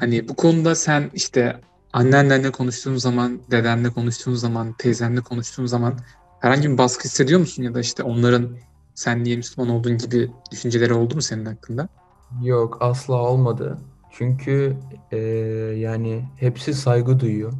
Hani 0.00 0.28
bu 0.28 0.34
konuda 0.34 0.74
sen 0.74 1.10
işte 1.14 1.60
annenle 1.92 2.50
konuştuğun 2.50 2.96
zaman, 2.96 3.40
dedenle 3.50 3.90
konuştuğun 3.90 4.34
zaman, 4.34 4.72
teyzenle 4.72 5.20
konuştuğun 5.20 5.66
zaman 5.66 5.94
herhangi 6.40 6.70
bir 6.70 6.78
baskı 6.78 7.04
hissediyor 7.04 7.40
musun? 7.40 7.62
Ya 7.62 7.74
da 7.74 7.80
işte 7.80 8.02
onların 8.02 8.48
sen 8.94 9.24
niye 9.24 9.36
Müslüman 9.36 9.70
olduğun 9.70 9.98
gibi 9.98 10.30
düşünceleri 10.50 10.94
oldu 10.94 11.14
mu 11.14 11.22
senin 11.22 11.44
hakkında? 11.44 11.88
Yok 12.42 12.78
asla 12.80 13.14
olmadı. 13.14 13.78
Çünkü 14.18 14.76
e, 15.12 15.16
yani 15.76 16.24
hepsi 16.36 16.74
saygı 16.74 17.20
duyuyor. 17.20 17.52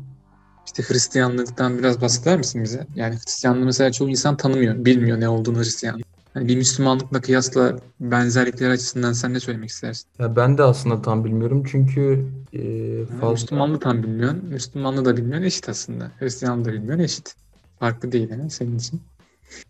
İşte 0.66 0.83
Hristiyanlıktan 0.83 1.79
biraz 1.79 2.01
bahseder 2.01 2.38
misin 2.38 2.64
bize? 2.64 2.87
Yani 2.94 3.14
Hristiyanlığı 3.14 3.64
mesela 3.64 3.92
çoğu 3.92 4.09
insan 4.09 4.37
tanımıyor, 4.37 4.85
bilmiyor 4.85 5.21
ne 5.21 5.29
olduğunu 5.29 5.59
Hristiyanlık. 5.59 6.07
Hani 6.35 6.49
bir 6.49 6.57
Müslümanlıkla 6.57 7.21
kıyasla 7.21 7.79
benzerlikleri 8.01 8.71
açısından 8.71 9.12
sen 9.12 9.35
ne 9.35 9.40
söylemek 9.40 9.68
istersin? 9.68 10.09
Ya 10.18 10.37
ben 10.37 10.59
de 10.59 10.62
aslında 10.62 11.03
tam 11.03 11.25
bilmiyorum 11.25 11.64
çünkü 11.71 12.27
e, 12.53 12.59
Yani 12.59 13.07
fazla 13.07 13.33
Müslümanlığı 13.33 13.81
tam 13.81 14.03
bilmiyorsun, 14.03 14.44
Müslümanlığı 14.44 15.05
da 15.05 15.16
bilmiyorsun, 15.16 15.47
eşit 15.47 15.68
aslında. 15.68 16.11
Hristiyanlığı 16.18 16.64
da 16.64 16.73
bilmiyorsun, 16.73 17.05
eşit. 17.05 17.35
Farklı 17.81 18.12
değil 18.12 18.31
yani 18.31 18.51
senin 18.51 18.79
için. 18.79 19.03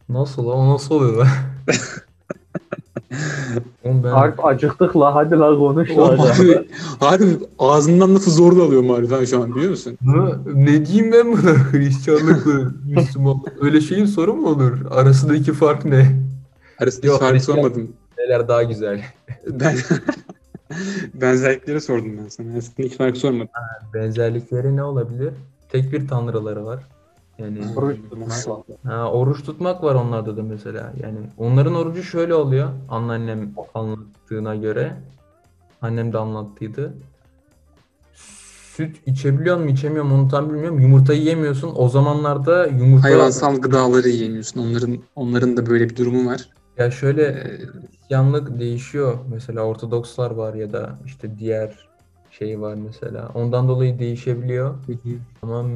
nasıl 0.09 0.46
o 0.46 0.74
nasıl 0.74 0.94
oluyor 0.94 1.16
lan? 1.16 1.29
Oğlum 3.84 4.04
ben 4.04 4.08
Arif 4.08 4.44
acıktık 4.44 4.96
la 4.96 5.14
hadi 5.14 5.38
la 5.38 5.58
konuş 5.58 5.90
la. 5.90 6.02
Oğlum 6.02 6.18
harbi, 6.18 6.68
harbi 7.00 7.26
ağzından 7.58 8.14
lafı 8.14 8.30
zorla 8.30 8.62
alıyorum 8.62 8.90
harbi 8.90 9.10
ben 9.10 9.24
şu 9.24 9.42
an 9.42 9.54
biliyor 9.54 9.70
musun? 9.70 9.98
Ha, 10.06 10.28
ne 10.54 10.86
diyeyim 10.86 11.12
ben 11.12 11.32
buna? 11.32 11.54
Hristiyanlıkla 11.72 12.70
Müslümanlık. 12.86 13.52
Öyle 13.62 13.80
şeyin 13.80 14.04
soru 14.06 14.34
mu 14.34 14.48
olur? 14.48 14.72
Arasındaki 14.90 15.52
fark 15.52 15.84
ne? 15.84 16.16
Arasında 16.78 17.06
Yok, 17.06 17.14
hiç 17.16 17.20
fark 17.20 17.34
Hristiyan- 17.34 17.54
sormadım. 17.54 17.88
Neler 18.18 18.48
daha 18.48 18.62
güzel? 18.62 19.04
Ben 19.46 19.76
benzerlikleri 21.14 21.80
sordum 21.80 22.18
ben 22.24 22.28
sana. 22.28 22.46
Aslında 22.58 22.88
hiç 22.88 22.96
fark 22.96 23.16
sormadım. 23.16 23.48
Benzerlikleri 23.94 24.76
ne 24.76 24.82
olabilir? 24.82 25.32
Tek 25.68 25.92
bir 25.92 26.08
tanrıları 26.08 26.66
var. 26.66 26.82
Yani 27.38 27.59
Oruç 27.77 27.96
tutmak 28.11 28.48
var. 28.48 28.62
ha, 28.85 29.11
oruç 29.12 29.42
tutmak 29.44 29.83
var 29.85 29.94
onlarda 29.94 30.37
da 30.37 30.42
mesela. 30.42 30.92
Yani 31.03 31.18
onların 31.38 31.74
orucu 31.74 32.03
şöyle 32.03 32.35
oluyor. 32.35 32.68
Anneannem 32.88 33.55
anlattığına 33.74 34.57
göre. 34.57 34.96
Annem 35.83 36.12
de 36.12 36.18
anlattıydı. 36.18 36.94
Süt 38.77 38.96
içebiliyor 39.07 39.57
mu 39.57 39.66
içemiyor 39.70 40.05
mu 40.05 40.14
onu 40.14 40.29
tam 40.29 40.48
bilmiyorum. 40.48 40.81
Yumurta 40.81 41.12
yiyemiyorsun. 41.12 41.72
O 41.77 41.88
zamanlarda 41.88 42.66
yumurta... 42.66 43.09
Hayvansal 43.09 43.57
gıdaları 43.57 44.09
yiyemiyorsun. 44.09 44.61
Onların 44.61 44.98
onların 45.16 45.57
da 45.57 45.66
böyle 45.66 45.88
bir 45.88 45.96
durumu 45.96 46.31
var. 46.31 46.48
Ya 46.77 46.90
şöyle 46.90 47.22
Ee, 47.22 47.59
Hristiyanlık 47.90 48.59
değişiyor. 48.61 49.18
Mesela 49.31 49.62
Ortodokslar 49.62 50.31
var 50.31 50.55
ya 50.55 50.72
da 50.72 50.98
işte 51.07 51.38
diğer 51.38 51.88
şey 52.38 52.61
var 52.61 52.74
mesela. 52.74 53.31
Ondan 53.35 53.68
dolayı 53.68 53.98
değişebiliyor. 53.98 54.74
Ama 55.42 55.68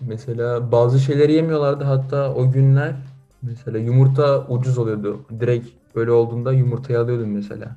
mesela 0.00 0.72
bazı 0.72 1.00
şeyleri 1.00 1.32
yemiyorlardı. 1.32 1.84
Hatta 1.84 2.34
o 2.34 2.52
günler 2.52 2.94
mesela 3.42 3.78
yumurta 3.78 4.46
ucuz 4.48 4.78
oluyordu. 4.78 5.26
Direkt 5.40 5.68
Böyle 5.94 6.10
olduğunda 6.10 6.52
yumurtayı 6.52 6.98
alıyordum 6.98 7.30
mesela. 7.30 7.76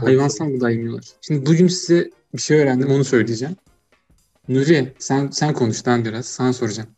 Hayvansal 0.00 0.50
gıda 0.52 0.70
yemiyorlar. 0.70 1.04
Şimdi 1.20 1.46
bugün 1.46 1.68
size 1.68 2.10
bir 2.34 2.42
şey 2.42 2.60
öğrendim 2.60 2.90
onu 2.90 3.04
söyleyeceğim. 3.04 3.56
Nuri 4.48 4.94
sen 4.98 5.28
sen 5.28 5.54
konuş 5.54 5.88
lan 5.88 6.04
biraz. 6.04 6.26
Sana 6.26 6.52
soracağım. 6.52 6.88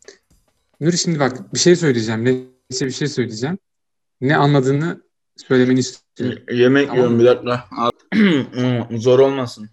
Nuri 0.80 0.98
şimdi 0.98 1.18
bak 1.18 1.54
bir 1.54 1.58
şey 1.58 1.76
söyleyeceğim. 1.76 2.24
Neyse 2.24 2.86
bir 2.86 2.90
şey 2.90 3.08
söyleyeceğim. 3.08 3.58
Ne 4.20 4.36
anladığını 4.36 5.02
söylemeni 5.36 5.78
istiyorum. 5.78 6.42
Yemek 6.52 6.86
Tamam. 6.86 6.96
yiyorum 6.96 7.18
bir 7.18 7.24
dakika. 7.24 7.64
Zor 8.98 9.18
olmasın. 9.18 9.68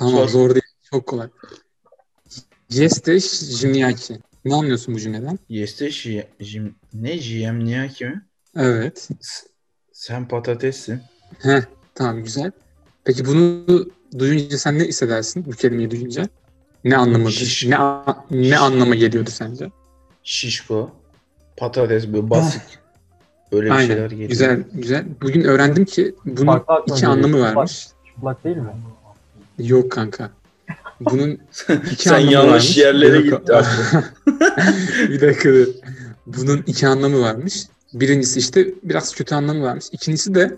Tamam 0.00 0.14
Sor. 0.14 0.28
zor 0.28 0.50
değil. 0.54 0.62
Çok 0.90 1.06
kolay. 1.06 1.28
Jeste 2.68 3.18
Jimniaki. 3.60 4.18
Ne 4.44 4.54
anlıyorsun 4.54 4.94
bu 4.94 5.00
cümleden? 5.00 5.38
Yeste 5.48 5.90
şi, 5.90 6.26
jim, 6.40 6.74
ne 6.94 7.18
jiyem 7.18 7.64
niye 7.64 7.88
kimi? 7.88 8.22
Evet. 8.56 9.08
S- 9.20 9.46
Sen 9.92 10.28
patatessin. 10.28 11.00
Heh, 11.38 11.62
tamam 11.94 12.22
güzel. 12.24 12.50
Peki 13.04 13.26
bunu 13.26 13.64
duyunca 14.18 14.58
sen 14.58 14.78
ne 14.78 14.84
hissedersin 14.84 15.44
bu 15.46 15.50
kelimeyi 15.50 15.90
duyunca? 15.90 16.28
Ne 16.84 16.96
anlamı 16.96 17.32
Şiş. 17.32 17.64
ne 17.66 17.78
a- 17.78 18.24
ne 18.30 18.58
anlama 18.58 18.94
geliyordu 18.94 19.30
sence? 19.30 19.70
Şişko. 20.22 20.90
Patates 21.56 22.06
böyle 22.06 22.30
basit. 22.30 22.62
Öyle 23.52 23.66
bir 23.66 23.70
Aynen. 23.70 23.86
şeyler 23.86 24.10
geliyor. 24.10 24.28
Güzel, 24.28 24.64
güzel. 24.72 25.04
Bugün 25.22 25.42
öğrendim 25.42 25.84
ki 25.84 26.14
bunun 26.24 26.46
Farklı 26.46 26.74
iki 26.86 26.94
geliyor. 26.94 27.12
anlamı 27.12 27.36
Çıplak- 27.36 27.56
varmış. 27.56 27.88
Çıplak 28.14 28.44
değil 28.44 28.56
mi? 28.56 28.70
Yok 29.68 29.92
kanka. 29.92 30.30
Bunun 31.00 31.30
iki 31.92 32.02
Sen 32.02 32.14
anlamı 32.14 32.32
yanlış 32.32 32.50
varmış. 32.50 32.76
yerlere 32.76 33.18
Bir 33.24 33.30
dakika. 33.30 33.64
gittin 34.26 35.10
bir 35.10 35.20
dakika. 35.20 35.50
Bunun 36.26 36.62
iki 36.66 36.86
anlamı 36.88 37.20
varmış. 37.20 37.62
Birincisi 37.94 38.38
işte 38.38 38.68
biraz 38.82 39.14
kötü 39.14 39.34
anlamı 39.34 39.62
varmış. 39.62 39.84
İkincisi 39.92 40.34
de 40.34 40.56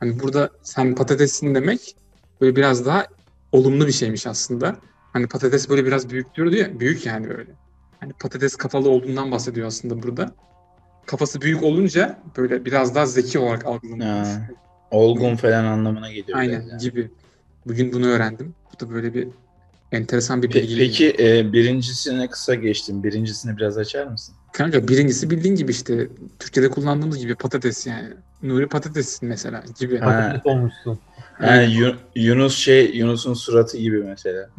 hani 0.00 0.20
burada 0.20 0.50
sen 0.62 0.94
patatesin 0.94 1.54
demek 1.54 1.96
böyle 2.40 2.56
biraz 2.56 2.86
daha 2.86 3.06
olumlu 3.52 3.86
bir 3.86 3.92
şeymiş 3.92 4.26
aslında. 4.26 4.76
Hani 5.12 5.26
patates 5.26 5.68
böyle 5.68 5.84
biraz 5.84 6.10
büyük 6.10 6.34
diyordu 6.34 6.56
ya. 6.56 6.80
Büyük 6.80 7.06
yani 7.06 7.28
böyle. 7.28 7.50
Hani 8.00 8.12
patates 8.12 8.56
kafalı 8.56 8.88
olduğundan 8.90 9.30
bahsediyor 9.32 9.66
aslında 9.66 10.02
burada. 10.02 10.30
Kafası 11.06 11.40
büyük 11.40 11.62
olunca 11.62 12.18
böyle 12.36 12.64
biraz 12.64 12.94
daha 12.94 13.06
zeki 13.06 13.38
olarak 13.38 13.66
algılanıyor. 13.66 14.26
Olgun 14.90 15.36
falan 15.36 15.64
anlamına 15.64 16.12
geliyor. 16.12 16.38
Aynen 16.38 16.60
yani. 16.60 16.80
gibi. 16.80 17.10
Bugün 17.66 17.92
bunu 17.92 18.06
öğrendim. 18.06 18.54
Bu 18.74 18.86
da 18.86 18.90
böyle 18.94 19.14
bir 19.14 19.28
enteresan 19.92 20.42
bir 20.42 20.50
bilgi. 20.50 20.76
peki 20.78 21.16
e, 21.18 21.52
birincisine 21.52 22.30
kısa 22.30 22.54
geçtim. 22.54 23.02
Birincisini 23.04 23.56
biraz 23.56 23.78
açar 23.78 24.06
mısın? 24.06 24.34
Kanka 24.52 24.88
birincisi 24.88 25.30
bildiğin 25.30 25.54
gibi 25.54 25.70
işte 25.70 26.08
Türkiye'de 26.38 26.70
kullandığımız 26.70 27.18
gibi 27.18 27.34
patates 27.34 27.86
yani. 27.86 28.08
Nuri 28.42 28.66
patates 28.68 29.22
mesela 29.22 29.62
gibi. 29.78 29.98
Ha. 29.98 30.04
Patates 30.06 30.46
olmuşsun. 30.46 30.98
Yani 31.42 31.74
Yu- 31.74 31.96
Yunus 32.14 32.56
şey 32.56 32.96
Yunus'un 32.96 33.34
suratı 33.34 33.78
gibi 33.78 34.02
mesela. 34.02 34.48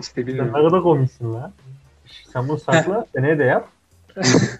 İşte 0.00 0.12
Sen 0.14 0.26
bilmiyorum. 0.26 0.52
ne 0.54 0.68
kadar 0.68 0.82
komiksin 0.82 1.32
lan. 1.34 1.52
Sen 2.32 2.48
bunu 2.48 2.58
sakla, 2.58 3.06
seneye 3.14 3.38
de 3.38 3.44
yap. 3.44 3.68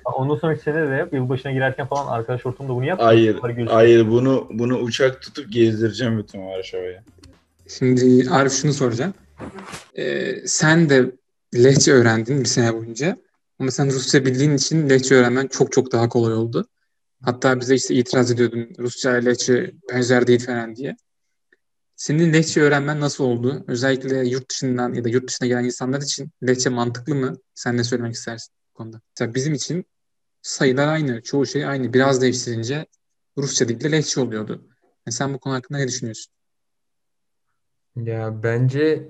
Ondan 0.04 0.36
sonraki 0.36 0.62
sene 0.62 0.90
de 0.90 0.94
yap. 0.94 1.12
Yılbaşına 1.12 1.52
girerken 1.52 1.86
falan 1.86 2.06
arkadaş 2.06 2.46
ortamında 2.46 2.74
bunu 2.74 2.84
yap. 2.84 3.00
Hayır, 3.02 3.38
hayır 3.68 4.10
bunu 4.10 4.48
bunu 4.50 4.78
uçak 4.78 5.22
tutup 5.22 5.52
gezdireceğim 5.52 6.18
bütün 6.18 6.46
Varşova'ya. 6.46 7.04
Şimdi 7.68 8.30
Arif 8.30 8.52
şunu 8.52 8.72
soracağım. 8.72 9.14
Ee, 9.98 10.46
sen 10.46 10.88
de 10.88 11.12
lehçe 11.54 11.92
öğrendin 11.92 12.40
bir 12.40 12.48
sene 12.48 12.74
boyunca. 12.74 13.16
Ama 13.58 13.70
sen 13.70 13.86
Rusça 13.86 14.24
bildiğin 14.24 14.56
için 14.56 14.88
lehçe 14.88 15.14
öğrenmen 15.14 15.46
çok 15.46 15.72
çok 15.72 15.92
daha 15.92 16.08
kolay 16.08 16.34
oldu. 16.34 16.68
Hatta 17.22 17.60
bize 17.60 17.74
işte 17.74 17.94
itiraz 17.94 18.30
ediyordun 18.30 18.68
Rusça 18.78 19.18
ile 19.18 19.30
lehçe 19.30 19.72
benzer 19.92 20.26
değil 20.26 20.46
falan 20.46 20.76
diye. 20.76 20.96
Senin 21.96 22.32
lehçe 22.32 22.60
öğrenmen 22.60 23.00
nasıl 23.00 23.24
oldu? 23.24 23.64
Özellikle 23.68 24.28
yurt 24.28 24.50
dışından 24.50 24.94
ya 24.94 25.04
da 25.04 25.08
yurt 25.08 25.28
dışına 25.28 25.48
gelen 25.48 25.64
insanlar 25.64 26.02
için 26.02 26.30
lehçe 26.46 26.70
mantıklı 26.70 27.14
mı? 27.14 27.36
Sen 27.54 27.76
ne 27.76 27.84
söylemek 27.84 28.14
istersin 28.14 28.54
konuda? 28.82 29.00
Mesela 29.18 29.34
bizim 29.34 29.54
için 29.54 29.84
sayılar 30.42 30.88
aynı, 30.88 31.22
çoğu 31.22 31.46
şey 31.46 31.66
aynı. 31.66 31.94
Biraz 31.94 32.22
değiştirince 32.22 32.86
Rusça 33.38 33.68
değil 33.68 33.80
de 33.80 33.92
lehçe 33.92 34.20
oluyordu. 34.20 34.68
Yani 35.06 35.14
sen 35.14 35.34
bu 35.34 35.38
konu 35.40 35.54
hakkında 35.54 35.78
ne 35.78 35.88
düşünüyorsun? 35.88 36.32
Ya 37.96 38.42
bence 38.42 39.08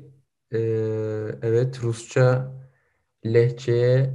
eee, 0.53 1.39
evet 1.43 1.83
Rusça 1.83 2.53
lehçeye 3.27 4.15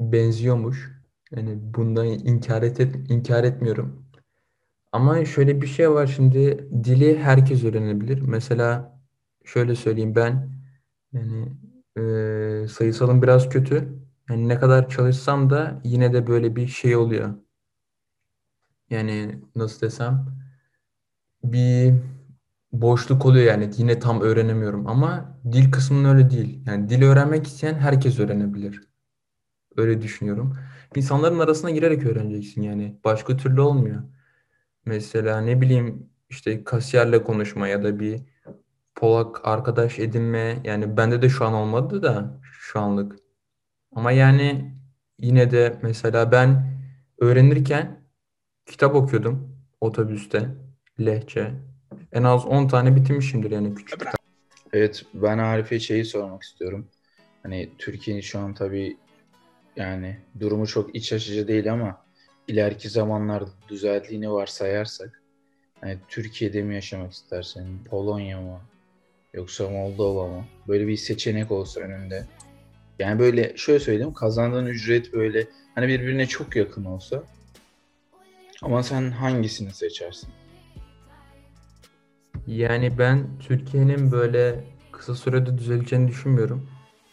benziyormuş. 0.00 0.92
Yani 1.32 1.58
bundan 1.74 2.06
inkar 2.06 2.62
et, 2.62 2.80
inkar 3.10 3.44
etmiyorum. 3.44 4.06
Ama 4.92 5.24
şöyle 5.24 5.62
bir 5.62 5.66
şey 5.66 5.90
var 5.90 6.06
şimdi 6.06 6.68
dili 6.84 7.18
herkes 7.18 7.64
öğrenebilir. 7.64 8.20
Mesela 8.22 9.00
şöyle 9.44 9.74
söyleyeyim 9.76 10.14
ben 10.16 10.50
yani 11.12 11.52
eee 11.96 12.68
sayısalım 12.68 13.22
biraz 13.22 13.48
kötü. 13.50 13.97
Yani 14.28 14.48
ne 14.48 14.58
kadar 14.58 14.88
çalışsam 14.88 15.50
da 15.50 15.80
yine 15.84 16.12
de 16.12 16.26
böyle 16.26 16.56
bir 16.56 16.66
şey 16.66 16.96
oluyor. 16.96 17.34
Yani 18.90 19.42
nasıl 19.56 19.80
desem 19.80 20.26
bir 21.44 21.94
boşluk 22.72 23.26
oluyor 23.26 23.46
yani 23.46 23.70
yine 23.76 23.98
tam 23.98 24.20
öğrenemiyorum 24.20 24.86
ama 24.86 25.38
dil 25.52 25.70
kısmının 25.72 26.16
öyle 26.16 26.30
değil. 26.30 26.62
Yani 26.66 26.88
dil 26.88 27.02
öğrenmek 27.02 27.46
isteyen 27.46 27.74
herkes 27.74 28.18
öğrenebilir. 28.20 28.88
Öyle 29.76 30.02
düşünüyorum. 30.02 30.58
İnsanların 30.96 31.38
arasına 31.38 31.70
girerek 31.70 32.06
öğreneceksin 32.06 32.62
yani. 32.62 33.00
Başka 33.04 33.36
türlü 33.36 33.60
olmuyor. 33.60 34.02
Mesela 34.86 35.40
ne 35.40 35.60
bileyim 35.60 36.10
işte 36.30 36.64
kasiyerle 36.64 37.22
konuşma 37.24 37.68
ya 37.68 37.84
da 37.84 38.00
bir 38.00 38.22
Polak 38.94 39.40
arkadaş 39.48 39.98
edinme 39.98 40.60
yani 40.64 40.96
bende 40.96 41.22
de 41.22 41.28
şu 41.28 41.44
an 41.44 41.54
olmadı 41.54 42.02
da 42.02 42.40
şu 42.52 42.80
anlık. 42.80 43.27
Ama 43.98 44.12
yani 44.12 44.72
yine 45.18 45.50
de 45.50 45.78
mesela 45.82 46.32
ben 46.32 46.78
öğrenirken 47.18 48.00
kitap 48.66 48.94
okuyordum 48.94 49.56
otobüste 49.80 50.48
lehçe. 51.00 51.50
En 52.12 52.22
az 52.22 52.46
10 52.46 52.68
tane 52.68 52.96
bitirmişimdir 52.96 53.50
yani 53.50 53.74
küçük 53.74 54.00
kitap. 54.00 54.14
Evet 54.72 55.04
ben 55.14 55.38
Arif'e 55.38 55.80
şeyi 55.80 56.04
sormak 56.04 56.42
istiyorum. 56.42 56.88
Hani 57.42 57.70
Türkiye'nin 57.78 58.20
şu 58.20 58.38
an 58.38 58.54
tabii 58.54 58.96
yani 59.76 60.16
durumu 60.40 60.66
çok 60.66 60.96
iç 60.96 61.12
açıcı 61.12 61.48
değil 61.48 61.72
ama 61.72 62.04
ileriki 62.48 62.88
zamanlarda 62.88 63.50
düzeldiğini 63.68 64.32
varsayarsak 64.32 65.22
hani 65.80 65.98
Türkiye'de 66.08 66.62
mi 66.62 66.74
yaşamak 66.74 67.12
istersin? 67.12 67.84
Polonya 67.84 68.40
mı? 68.40 68.60
Yoksa 69.34 69.70
Moldova 69.70 70.28
mı? 70.28 70.44
Böyle 70.68 70.86
bir 70.86 70.96
seçenek 70.96 71.50
olsa 71.50 71.80
önünde. 71.80 72.26
Yani 72.98 73.18
böyle 73.18 73.56
şöyle 73.56 73.80
söyleyeyim 73.80 74.14
kazandığın 74.14 74.66
ücret 74.66 75.12
böyle 75.12 75.46
hani 75.74 75.88
birbirine 75.88 76.26
çok 76.26 76.56
yakın 76.56 76.84
olsa 76.84 77.22
ama 78.62 78.82
sen 78.82 79.10
hangisini 79.10 79.70
seçersin? 79.74 80.28
Yani 82.46 82.98
ben 82.98 83.26
Türkiye'nin 83.40 84.12
böyle 84.12 84.64
kısa 84.92 85.14
sürede 85.14 85.58
düzeleceğini 85.58 86.08
düşünmüyorum. 86.08 86.70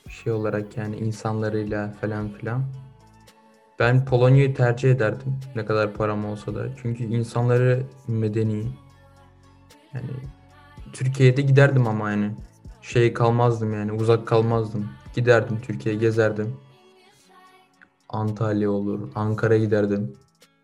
Şey 0.09 0.33
olarak 0.33 0.77
yani 0.77 0.97
insanlarıyla 0.97 1.93
falan 2.01 2.29
filan. 2.29 2.63
Ben 3.79 4.05
Polonya'yı 4.05 4.55
tercih 4.55 4.91
ederdim 4.91 5.39
ne 5.55 5.65
kadar 5.65 5.93
param 5.93 6.25
olsa 6.25 6.55
da. 6.55 6.67
Çünkü 6.81 7.03
insanları 7.03 7.83
medeni. 8.07 8.65
Yani 9.93 10.09
Türkiye'de 10.93 11.41
giderdim 11.41 11.87
ama 11.87 12.11
yani 12.11 12.31
şey 12.81 13.13
kalmazdım 13.13 13.73
yani 13.73 13.91
uzak 13.91 14.27
kalmazdım. 14.27 14.89
Giderdim 15.15 15.61
Türkiye'ye 15.61 16.01
gezerdim. 16.01 16.57
Antalya 18.09 18.71
olur, 18.71 19.09
Ankara'ya 19.15 19.59
giderdim. 19.59 20.15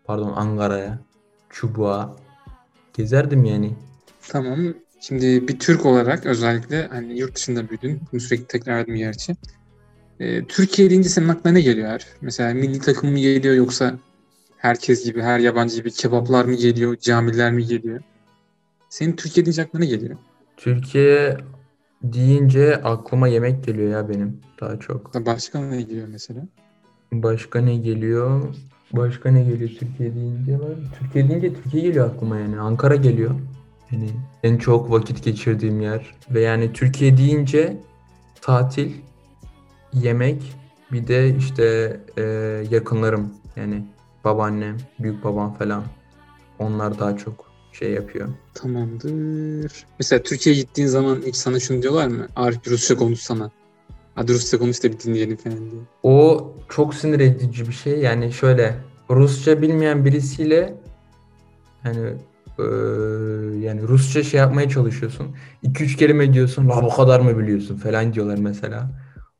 Pardon 0.04 0.32
Ankara'ya, 0.36 0.98
Çubuğa. 1.50 2.16
Gezerdim 2.94 3.44
yani. 3.44 3.74
Tamam. 4.28 4.58
Şimdi 5.00 5.48
bir 5.48 5.58
Türk 5.58 5.86
olarak 5.86 6.26
özellikle 6.26 6.86
hani 6.86 7.18
yurt 7.18 7.36
dışında 7.36 7.68
büyüdün. 7.68 8.00
Bunu 8.12 8.20
sürekli 8.20 8.46
tekrar 8.46 8.80
ettim 8.80 8.96
gerçi. 8.96 9.36
Ee, 10.20 10.44
Türkiye 10.44 10.90
deyince 10.90 11.08
senin 11.08 11.28
aklına 11.28 11.52
ne 11.52 11.60
geliyor 11.60 11.90
Arif? 11.90 12.06
Mesela 12.20 12.54
milli 12.54 12.78
takım 12.78 13.10
mı 13.10 13.18
geliyor 13.18 13.54
yoksa 13.54 13.98
herkes 14.56 15.04
gibi, 15.04 15.22
her 15.22 15.38
yabancı 15.38 15.76
gibi 15.76 15.90
kebaplar 15.90 16.44
mı 16.44 16.54
geliyor, 16.54 16.96
camiler 16.96 17.52
mi 17.52 17.66
geliyor? 17.66 18.00
Senin 18.88 19.16
Türkiye 19.16 19.46
deyince 19.46 19.62
aklına 19.62 19.84
ne 19.84 19.88
geliyor? 19.88 20.16
Türkiye 20.56 21.36
deyince 22.02 22.76
aklıma 22.76 23.28
yemek 23.28 23.64
geliyor 23.64 23.90
ya 23.90 24.08
benim 24.08 24.40
daha 24.60 24.78
çok. 24.78 25.26
Başka 25.26 25.60
ne 25.60 25.82
geliyor 25.82 26.08
mesela? 26.12 26.46
Başka 27.12 27.60
ne 27.60 27.76
geliyor? 27.76 28.54
Başka 28.92 29.30
ne 29.30 29.44
geliyor 29.44 29.70
Türkiye 29.78 30.14
deyince? 30.14 30.58
Türkiye 30.98 31.28
deyince 31.28 31.54
Türkiye 31.54 31.82
geliyor 31.82 32.10
aklıma 32.10 32.38
yani. 32.38 32.60
Ankara 32.60 32.96
geliyor. 32.96 33.30
Yani 33.90 34.10
en 34.42 34.56
çok 34.58 34.90
vakit 34.90 35.24
geçirdiğim 35.24 35.80
yer. 35.80 36.14
Ve 36.30 36.40
yani 36.40 36.72
Türkiye 36.72 37.16
deyince 37.16 37.76
tatil, 38.40 38.92
yemek, 39.92 40.56
bir 40.92 41.06
de 41.06 41.36
işte 41.36 41.96
e, 42.18 42.22
yakınlarım. 42.70 43.32
Yani 43.56 43.84
babaannem, 44.24 44.76
büyük 44.98 45.24
babam 45.24 45.54
falan. 45.54 45.84
onlar 46.58 46.98
daha 46.98 47.16
çok 47.16 47.51
şey 47.72 47.90
yapıyor. 47.90 48.28
Tamamdır. 48.54 49.86
Mesela 49.98 50.22
Türkiye'ye 50.22 50.62
gittiğin 50.62 50.88
zaman 50.88 51.22
hiç 51.26 51.36
sana 51.36 51.60
şunu 51.60 51.82
diyorlar 51.82 52.06
mı? 52.06 52.26
Arif 52.36 52.68
Rusça 52.68 52.96
konuşsana. 52.96 53.50
Hadi 54.14 54.32
Rusça 54.32 54.58
konuş 54.58 54.84
da 54.84 54.92
bir 54.92 54.98
dinleyelim 55.00 55.36
falan 55.36 55.70
diye. 55.70 55.82
O 56.02 56.46
çok 56.68 56.94
sinir 56.94 57.20
edici 57.20 57.68
bir 57.68 57.72
şey. 57.72 57.98
Yani 57.98 58.32
şöyle 58.32 58.76
Rusça 59.10 59.62
bilmeyen 59.62 60.04
birisiyle 60.04 60.74
hani 61.82 61.98
eee, 62.58 62.64
yani 63.60 63.82
Rusça 63.82 64.22
şey 64.22 64.40
yapmaya 64.40 64.68
çalışıyorsun. 64.68 65.36
2-3 65.64 65.96
kelime 65.96 66.34
diyorsun. 66.34 66.68
La 66.68 66.82
bu 66.82 66.88
kadar 66.88 67.20
mı 67.20 67.38
biliyorsun 67.38 67.76
falan 67.76 68.14
diyorlar 68.14 68.38
mesela. 68.38 68.90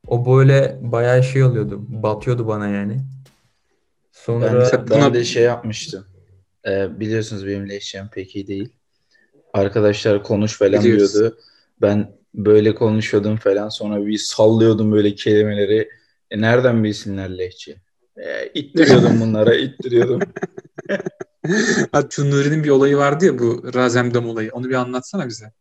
O 0.07 0.37
böyle 0.37 0.79
bayağı 0.81 1.23
şey 1.23 1.43
oluyordu. 1.43 1.81
Batıyordu 1.87 2.47
bana 2.47 2.67
yani. 2.67 3.01
Sonra 4.11 4.71
Ben, 4.89 5.13
de 5.13 5.23
şey 5.23 5.43
yapmıştım. 5.43 6.05
Ee, 6.67 6.99
biliyorsunuz 6.99 7.47
benim 7.47 7.69
lehçem 7.69 8.09
pek 8.09 8.35
iyi 8.35 8.47
değil. 8.47 8.69
Arkadaşlar 9.53 10.23
konuş 10.23 10.57
falan 10.57 10.83
Biliyoruz. 10.83 11.13
diyordu. 11.13 11.37
Ben 11.81 12.11
böyle 12.35 12.75
konuşuyordum 12.75 13.37
falan 13.37 13.69
sonra 13.69 14.05
bir 14.05 14.17
sallıyordum 14.17 14.91
böyle 14.91 15.15
kelimeleri. 15.15 15.89
E, 16.31 16.41
nereden 16.41 16.83
bilsinler 16.83 17.37
lehçe? 17.37 17.75
E, 18.17 18.47
ittiriyordum 18.53 19.21
bunlara, 19.21 19.55
ittiriyordum. 19.55 20.19
Şu 22.09 22.31
Nuri'nin 22.31 22.63
bir 22.63 22.69
olayı 22.69 22.97
vardı 22.97 23.25
ya 23.25 23.39
bu 23.39 23.73
Razemdam 23.75 24.29
olayı. 24.29 24.51
Onu 24.53 24.69
bir 24.69 24.73
anlatsana 24.73 25.27
bize. 25.27 25.51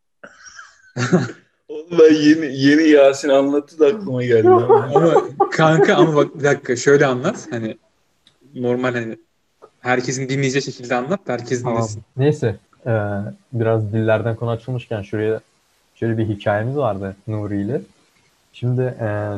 Oğlum 1.68 1.98
ben 1.98 2.14
yeni, 2.14 2.58
yeni 2.58 2.88
Yasin 2.88 3.28
anlattı 3.28 3.78
da 3.78 3.86
aklıma 3.86 4.24
geldi. 4.24 4.48
Ama 4.48 5.28
kanka 5.52 5.94
ama 5.94 6.14
bak 6.14 6.38
bir 6.38 6.44
dakika 6.44 6.76
şöyle 6.76 7.06
anlat. 7.06 7.48
Hani 7.50 7.78
normal 8.54 8.94
hani 8.94 9.18
herkesin 9.82 10.28
dinleyeceği 10.28 10.62
şekilde 10.62 10.94
anlat 10.94 11.20
herkes 11.26 11.62
Tamam. 11.62 11.78
dinlesin. 11.78 12.02
Neyse. 12.16 12.56
eee, 12.86 12.92
biraz 13.52 13.92
dillerden 13.92 14.36
konu 14.36 14.50
açılmışken 14.50 15.02
şuraya 15.02 15.40
şöyle 15.94 16.18
bir 16.18 16.28
hikayemiz 16.28 16.76
vardı 16.76 17.16
Nuri 17.26 17.60
ile. 17.62 17.80
Şimdi 18.52 18.80
eee, 19.00 19.28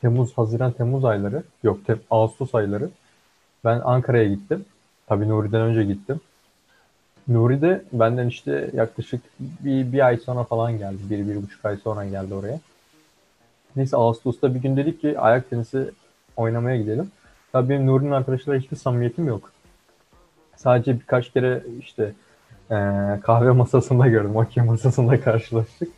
Temmuz, 0.00 0.38
Haziran, 0.38 0.72
Temmuz 0.72 1.04
ayları 1.04 1.42
yok 1.62 1.78
Tem- 1.88 1.98
Ağustos 2.10 2.54
ayları 2.54 2.88
ben 3.64 3.80
Ankara'ya 3.84 4.28
gittim. 4.28 4.64
Tabii 5.06 5.28
Nuri'den 5.28 5.60
önce 5.60 5.84
gittim. 5.84 6.20
Nuri 7.28 7.62
de 7.62 7.82
benden 7.92 8.26
işte 8.26 8.70
yaklaşık 8.74 9.20
bir, 9.40 9.92
bir 9.92 10.06
ay 10.06 10.16
sonra 10.16 10.44
falan 10.44 10.78
geldi. 10.78 10.98
Bir, 11.10 11.28
bir 11.28 11.42
buçuk 11.42 11.64
ay 11.64 11.76
sonra 11.76 12.04
geldi 12.04 12.34
oraya. 12.34 12.60
Neyse 13.76 13.96
Ağustos'ta 13.96 14.54
bir 14.54 14.60
gün 14.60 14.76
dedik 14.76 15.00
ki 15.00 15.18
ayak 15.20 15.50
tenisi 15.50 15.90
oynamaya 16.36 16.76
gidelim. 16.76 17.10
Tabii 17.52 17.68
benim 17.68 17.86
Nuri'nin 17.86 18.10
arkadaşlarıyla 18.10 18.64
hiçbir 18.64 18.76
samimiyetim 18.76 19.26
yok. 19.28 19.52
Sadece 20.56 21.00
birkaç 21.00 21.32
kere 21.32 21.62
işte 21.80 22.12
eee, 22.70 23.20
kahve 23.22 23.50
masasında 23.62 24.08
gördüm. 24.08 24.36
Okey 24.36 24.62
masasında 24.64 25.20
karşılaştık. 25.20 25.88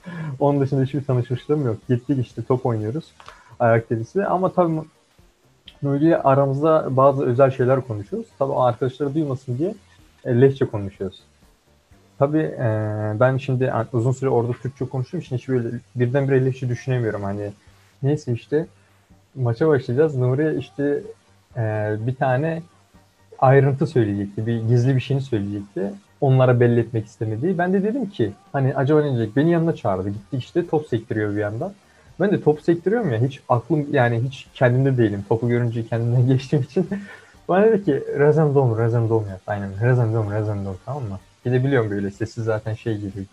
Onun 0.41 0.61
dışında 0.61 0.83
hiçbir 0.83 1.05
tanışmışlığım 1.05 1.67
yok. 1.67 1.77
Gittik 1.89 2.27
işte 2.27 2.43
top 2.43 2.67
oynuyoruz. 2.67 3.05
Ayak 3.61 3.89
tenisi. 3.89 4.25
Ama 4.25 4.53
tabii 4.53 4.81
Nuri'yle 5.83 6.23
aramızda 6.23 6.97
bazı 6.97 7.25
özel 7.25 7.51
şeyler 7.51 7.81
konuşuyoruz. 7.81 8.29
Tabii 8.39 8.55
arkadaşları 8.55 9.15
duymasın 9.15 9.59
diye 9.59 9.75
e, 10.25 10.41
lehçe 10.41 10.65
konuşuyoruz. 10.65 11.21
Tabii 12.19 12.39
e, 12.59 12.67
ben 13.21 13.37
şimdi 13.37 13.65
yani 13.65 13.87
uzun 13.93 14.13
süre 14.13 14.31
orada 14.31 14.53
Türkçe 14.53 14.85
konuştuğum 14.85 15.21
için 15.21 15.37
hiç 15.37 15.49
böyle 15.49 15.69
birdenbire 15.97 16.45
lehçe 16.45 16.69
düşünemiyorum. 16.69 17.23
Hani 17.23 17.53
neyse 18.03 18.33
işte 18.33 18.67
maça 19.35 19.69
başlayacağız. 19.69 20.17
Nuri 20.17 20.59
işte 20.59 21.03
e, 21.57 21.95
bir 22.07 22.15
tane 22.15 22.63
ayrıntı 23.39 23.87
söyleyecekti. 23.87 24.47
Bir 24.47 24.69
gizli 24.69 24.97
bir 24.97 25.01
şeyini 25.01 25.23
söyleyecekti. 25.23 25.93
Onlara 26.21 26.61
belli 26.61 26.81
etmek 26.81 27.07
istemediği. 27.07 27.59
Ben 27.59 27.73
de 27.73 27.83
dedim 27.83 28.11
ki 28.11 28.33
hani 28.53 28.75
acaba 28.75 29.03
ne 29.03 29.17
diyecek? 29.17 29.37
Beni 29.37 29.51
yanına 29.51 29.75
çağırdı. 29.75 30.09
Gittik 30.09 30.43
işte 30.43 30.67
top 30.67 30.87
sektiriyor 30.87 31.35
bir 31.35 31.41
yandan. 31.41 31.73
Ben 32.21 32.31
de 32.31 32.41
top 32.41 32.63
sektiriyorum 32.63 33.13
ya 33.13 33.21
hiç 33.21 33.41
aklım 33.49 33.87
yani 33.93 34.21
hiç 34.21 34.47
kendimde 34.55 34.97
değilim. 34.97 35.25
Topu 35.29 35.49
görünce 35.49 35.87
kendimden 35.87 36.27
geçtiğim 36.29 36.65
için 36.65 36.89
bana 37.49 37.67
dedi 37.67 37.85
ki 37.85 38.03
Rezendom, 38.19 38.79
Rezendom 38.79 39.29
yap. 39.29 39.41
Aynen 39.47 39.71
Rezendom, 39.83 40.33
Rezendom 40.33 40.77
tamam 40.87 41.03
mı? 41.03 41.19
Bir 41.45 41.53
de 41.53 41.65
biliyorum 41.65 41.91
böyle 41.91 42.11
sesi 42.11 42.43
zaten 42.43 42.75
şey 42.75 42.99
gibi. 42.99 43.27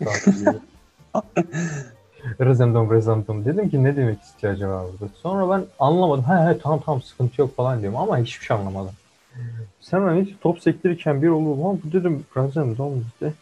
Rezendom, 2.40 2.90
Rezendom. 2.90 3.44
Dedim 3.44 3.70
ki 3.70 3.84
ne 3.84 3.96
demek 3.96 4.22
istiyor 4.22 4.52
acaba 4.52 4.84
burada? 4.92 5.12
Sonra 5.22 5.50
ben 5.50 5.64
anlamadım. 5.78 6.24
He 6.24 6.48
he 6.48 6.58
tamam 6.58 6.80
tamam 6.84 7.02
sıkıntı 7.02 7.40
yok 7.40 7.56
falan 7.56 7.80
diyorum 7.80 7.98
ama 7.98 8.18
hiçbir 8.18 8.46
şey 8.46 8.56
anlamadım. 8.56 8.92
Sonra 9.80 10.14
hiç 10.14 10.34
top 10.40 10.60
sektirirken 10.60 11.22
bir 11.22 11.28
olur 11.28 11.56
lan 11.56 11.80
bu 11.84 11.92
dedim 11.92 12.24
Rezendom 12.36 13.06
işte. 13.12 13.32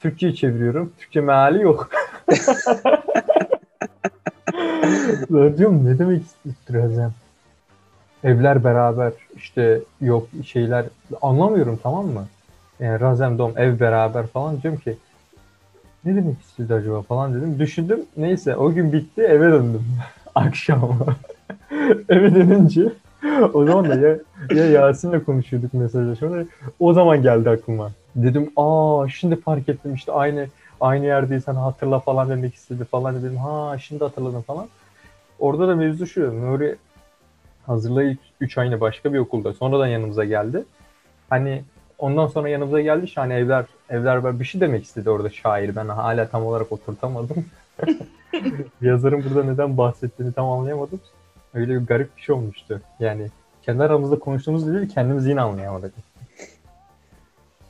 Türkçe'yi 0.00 0.36
çeviriyorum. 0.36 0.92
Türkçe 0.98 1.20
meali 1.20 1.62
yok. 1.62 1.90
Ben 5.30 5.58
diyorum 5.58 5.86
ne 5.86 5.98
demek 5.98 6.22
istiyor 6.22 7.12
Evler 8.24 8.64
beraber 8.64 9.12
işte 9.36 9.80
yok 10.00 10.28
şeyler 10.44 10.84
anlamıyorum 11.22 11.80
tamam 11.82 12.06
mı? 12.06 12.26
Yani 12.80 13.00
Razem 13.00 13.38
Dom 13.38 13.58
ev 13.58 13.80
beraber 13.80 14.26
falan 14.26 14.62
diyorum 14.62 14.80
ki 14.80 14.96
ne 16.06 16.16
demek 16.16 16.40
istedi 16.40 16.74
acaba 16.74 17.02
falan 17.02 17.34
dedim. 17.34 17.58
Düşündüm 17.58 18.00
neyse 18.16 18.56
o 18.56 18.72
gün 18.72 18.92
bitti 18.92 19.22
eve 19.22 19.52
döndüm. 19.52 19.86
Akşam. 20.34 20.98
eve 22.08 22.34
dönünce 22.34 22.92
o 23.52 23.66
zaman 23.66 23.88
da 23.88 23.94
ya, 23.94 24.18
ya 24.54 24.64
Yasin'le 24.64 25.24
konuşuyorduk 25.24 25.74
mesajlaşmada. 25.74 26.44
O 26.80 26.92
zaman 26.92 27.22
geldi 27.22 27.50
aklıma. 27.50 27.90
Dedim 28.16 28.50
aa 28.56 29.06
şimdi 29.08 29.40
fark 29.40 29.68
ettim 29.68 29.94
işte 29.94 30.12
aynı 30.12 30.46
aynı 30.80 31.06
yerdeysen 31.06 31.54
hatırla 31.54 31.98
falan 31.98 32.30
demek 32.30 32.54
istedi 32.54 32.84
falan 32.84 33.22
dedim. 33.22 33.36
Ha 33.36 33.76
şimdi 33.78 34.04
hatırladım 34.04 34.42
falan. 34.42 34.68
Orada 35.38 35.68
da 35.68 35.76
mevzu 35.76 36.06
şu. 36.06 36.40
Nuri 36.40 36.76
hazırlayıp 37.66 38.18
3 38.40 38.58
ayını 38.58 38.80
başka 38.80 39.12
bir 39.12 39.18
okulda 39.18 39.52
sonradan 39.52 39.86
yanımıza 39.86 40.24
geldi. 40.24 40.64
Hani 41.30 41.62
ondan 41.98 42.26
sonra 42.26 42.48
yanımıza 42.48 42.80
geldi 42.80 43.04
işte 43.04 43.20
hani 43.20 43.34
evler 43.34 43.64
evler 43.90 44.16
var 44.16 44.40
bir 44.40 44.44
şey 44.44 44.60
demek 44.60 44.84
istedi 44.84 45.10
orada 45.10 45.30
şair. 45.30 45.76
Ben 45.76 45.88
hala 45.88 46.28
tam 46.28 46.46
olarak 46.46 46.72
oturtamadım. 46.72 47.46
Yazarın 48.80 49.24
burada 49.24 49.44
neden 49.52 49.78
bahsettiğini 49.78 50.32
tam 50.32 50.50
anlayamadım. 50.50 51.00
Öyle 51.54 51.80
bir 51.80 51.86
garip 51.86 52.16
bir 52.16 52.22
şey 52.22 52.34
olmuştu. 52.34 52.80
Yani 53.00 53.28
kendi 53.62 53.82
aramızda 53.82 54.18
konuştuğumuz 54.18 54.74
değil 54.74 54.88
kendimiz 54.88 55.26
yine 55.26 55.40
anlayamadık. 55.40 55.94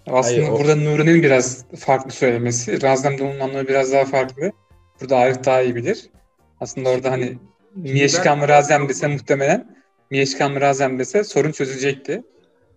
Aslında 0.06 0.46
Hayır, 0.46 0.48
o- 0.48 0.58
burada 0.58 0.76
Nuri'nin 0.76 1.22
biraz 1.22 1.64
farklı 1.76 2.10
söylemesi. 2.10 2.82
Razemdom'un 2.82 3.40
anlamı 3.40 3.68
biraz 3.68 3.92
daha 3.92 4.04
farklı. 4.04 4.52
Burada 5.00 5.16
Arif 5.16 5.44
daha 5.44 5.62
iyi 5.62 5.74
bilir. 5.74 6.10
Aslında 6.60 6.88
orada 6.88 7.10
hani 7.10 7.38
Miyeşkan 7.74 8.38
mı 8.38 8.48
Razem 8.48 8.88
dese 8.88 9.06
muhtemelen 9.06 9.76
Miyeşkan 10.10 10.52
mı 10.52 10.60
Razem 10.60 10.98
dese 10.98 11.24
sorun 11.24 11.52
çözülecekti. 11.52 12.22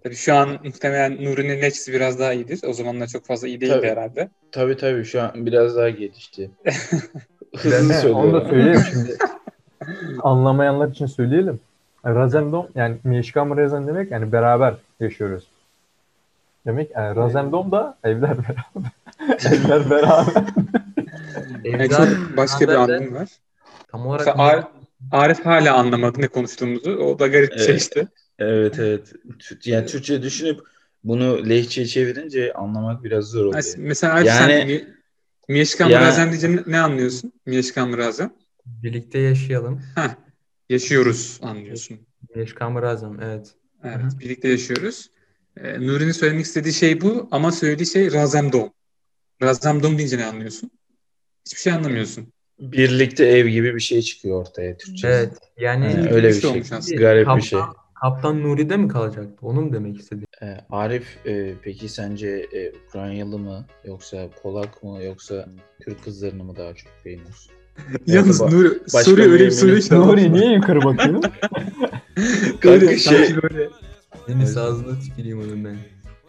Tabii 0.07 0.15
şu 0.15 0.35
an 0.35 0.49
muhtemelen 0.63 1.25
Nuri'nin 1.25 1.61
leçesi 1.61 1.93
biraz 1.93 2.19
daha 2.19 2.33
iyidir. 2.33 2.59
O 2.67 2.73
zamanlar 2.73 3.07
çok 3.07 3.25
fazla 3.25 3.47
iyi 3.47 3.61
değildi 3.61 3.73
Tabii. 3.75 3.87
herhalde. 3.87 4.29
Tabii 4.51 4.77
tabii 4.77 5.05
şu 5.05 5.21
an 5.21 5.31
biraz 5.45 5.75
daha 5.75 5.89
gelişti. 5.89 6.51
Hızlı 7.57 7.93
Evet, 7.93 8.05
onu 8.15 8.33
da 8.33 8.41
söylüyorum. 8.41 8.47
söyleyeyim 8.49 8.81
şimdi. 8.91 9.17
Anlamayanlar 10.23 10.87
için 10.87 11.05
söyleyelim. 11.05 11.59
Razendom 12.05 12.67
yani 12.75 12.97
Meşkam 13.03 13.57
Rezen 13.57 13.87
demek 13.87 14.11
yani 14.11 14.31
beraber 14.31 14.73
yaşıyoruz. 14.99 15.47
Demek 16.65 16.91
yani 16.95 17.15
Razendom 17.15 17.71
da 17.71 17.97
evler 18.03 18.37
beraber. 18.37 18.91
evler 19.51 19.89
beraber. 19.89 20.43
Yani 21.63 21.83
Evden- 21.83 21.87
çok 22.15 22.37
başka 22.37 22.67
bir 22.67 22.73
anlamı 22.73 23.15
var. 23.15 23.27
tam 23.91 24.07
olarak 24.07 24.25
Mesela 24.27 24.43
Arif, 24.47 24.65
Arif 25.11 25.45
hala 25.45 25.75
anlamadı 25.75 26.21
ne 26.21 26.27
konuştuğumuzu. 26.27 26.91
O 26.97 27.19
da 27.19 27.27
garip 27.27 27.51
bir 27.51 27.57
şey 27.59 27.69
Evet. 27.69 27.81
işte. 27.81 28.07
Evet 28.39 28.79
evet. 28.79 29.13
Yani 29.65 29.85
Türkçe 29.85 30.21
düşünüp 30.23 30.59
bunu 31.03 31.49
lehçeye 31.49 31.87
çevirince 31.87 32.53
anlamak 32.53 33.03
biraz 33.03 33.25
zor 33.25 33.45
oluyor. 33.45 33.63
Mesela 33.77 34.13
Arif 34.13 34.27
Yani- 34.27 34.51
sen 34.51 34.67
Mi- 34.67 34.87
Miyeşkan 35.49 35.89
Yani- 35.89 36.05
Razem 36.05 36.29
diyince 36.31 36.63
ne- 36.67 36.79
anlıyorsun? 36.79 37.33
Miyeşkan 37.45 37.97
Razem. 37.97 38.33
birlikte 38.65 39.19
yaşayalım. 39.19 39.81
Heh, 39.95 40.15
yaşıyoruz 40.69 41.39
anlıyorsun. 41.41 41.99
Yaşam 42.35 42.75
lazım 42.81 43.19
evet. 43.23 43.53
Evet, 43.83 43.97
Hı 43.97 44.19
birlikte 44.19 44.47
yaşıyoruz. 44.49 45.09
Ee, 45.57 45.87
Nuri'nin 45.87 46.11
söylemek 46.11 46.45
istediği 46.45 46.73
şey 46.73 47.01
bu 47.01 47.27
ama 47.31 47.51
söylediği 47.51 47.87
şey 47.87 48.13
Razemdom. 48.13 48.73
Razemdom 49.43 49.97
deyince 49.97 50.17
ne 50.17 50.25
anlıyorsun? 50.25 50.71
Hiçbir 51.45 51.59
şey 51.59 51.73
anlamıyorsun. 51.73 52.33
Birlikte 52.59 53.25
ev 53.25 53.47
gibi 53.47 53.75
bir 53.75 53.79
şey 53.79 54.01
çıkıyor 54.01 54.41
ortaya 54.41 54.77
Türkçe. 54.77 55.07
Evet. 55.07 55.33
Yani 55.57 55.91
İlginç 55.91 56.11
öyle 56.11 56.27
bir 56.29 56.41
şey. 56.41 56.97
Garip 56.97 57.27
bir 57.37 57.41
şey. 57.41 57.59
Kaptan 57.59 57.75
Nuri'de 58.23 58.77
mi 58.77 58.87
kalacaktı? 58.87 59.35
Onu 59.41 59.61
mu 59.61 59.73
demek 59.73 59.99
istedi? 59.99 60.25
Ee, 60.41 60.57
Arif 60.69 61.17
e, 61.25 61.53
peki 61.61 61.89
sence 61.89 62.27
e, 62.27 62.71
Ukraynalı 62.87 63.39
mı 63.39 63.65
yoksa 63.85 64.29
Polak 64.43 64.83
mı 64.83 65.03
yoksa 65.03 65.45
Türk 65.81 66.03
kızlarını 66.03 66.43
mı 66.43 66.55
daha 66.57 66.73
çok 66.73 66.91
beğeniyorsun? 67.05 67.51
Yalnız 68.07 68.41
ba- 68.41 68.51
Nuri 68.51 68.89
soruyu 68.89 69.31
öyle 69.31 69.45
bir 69.45 69.51
soruyor 69.51 69.81
ki. 69.81 69.95
Nuri 69.95 70.33
niye 70.33 70.53
yukarı 70.53 70.83
bakıyorsun? 70.83 71.23
Kanka 72.61 72.87
şey 72.87 72.97
sanki 72.97 73.35
böyle. 73.41 73.69
Deniz 74.27 74.57
ağzına 74.57 74.99
tüküreyim 74.99 75.39
onun 75.39 75.65
ben. 75.65 75.77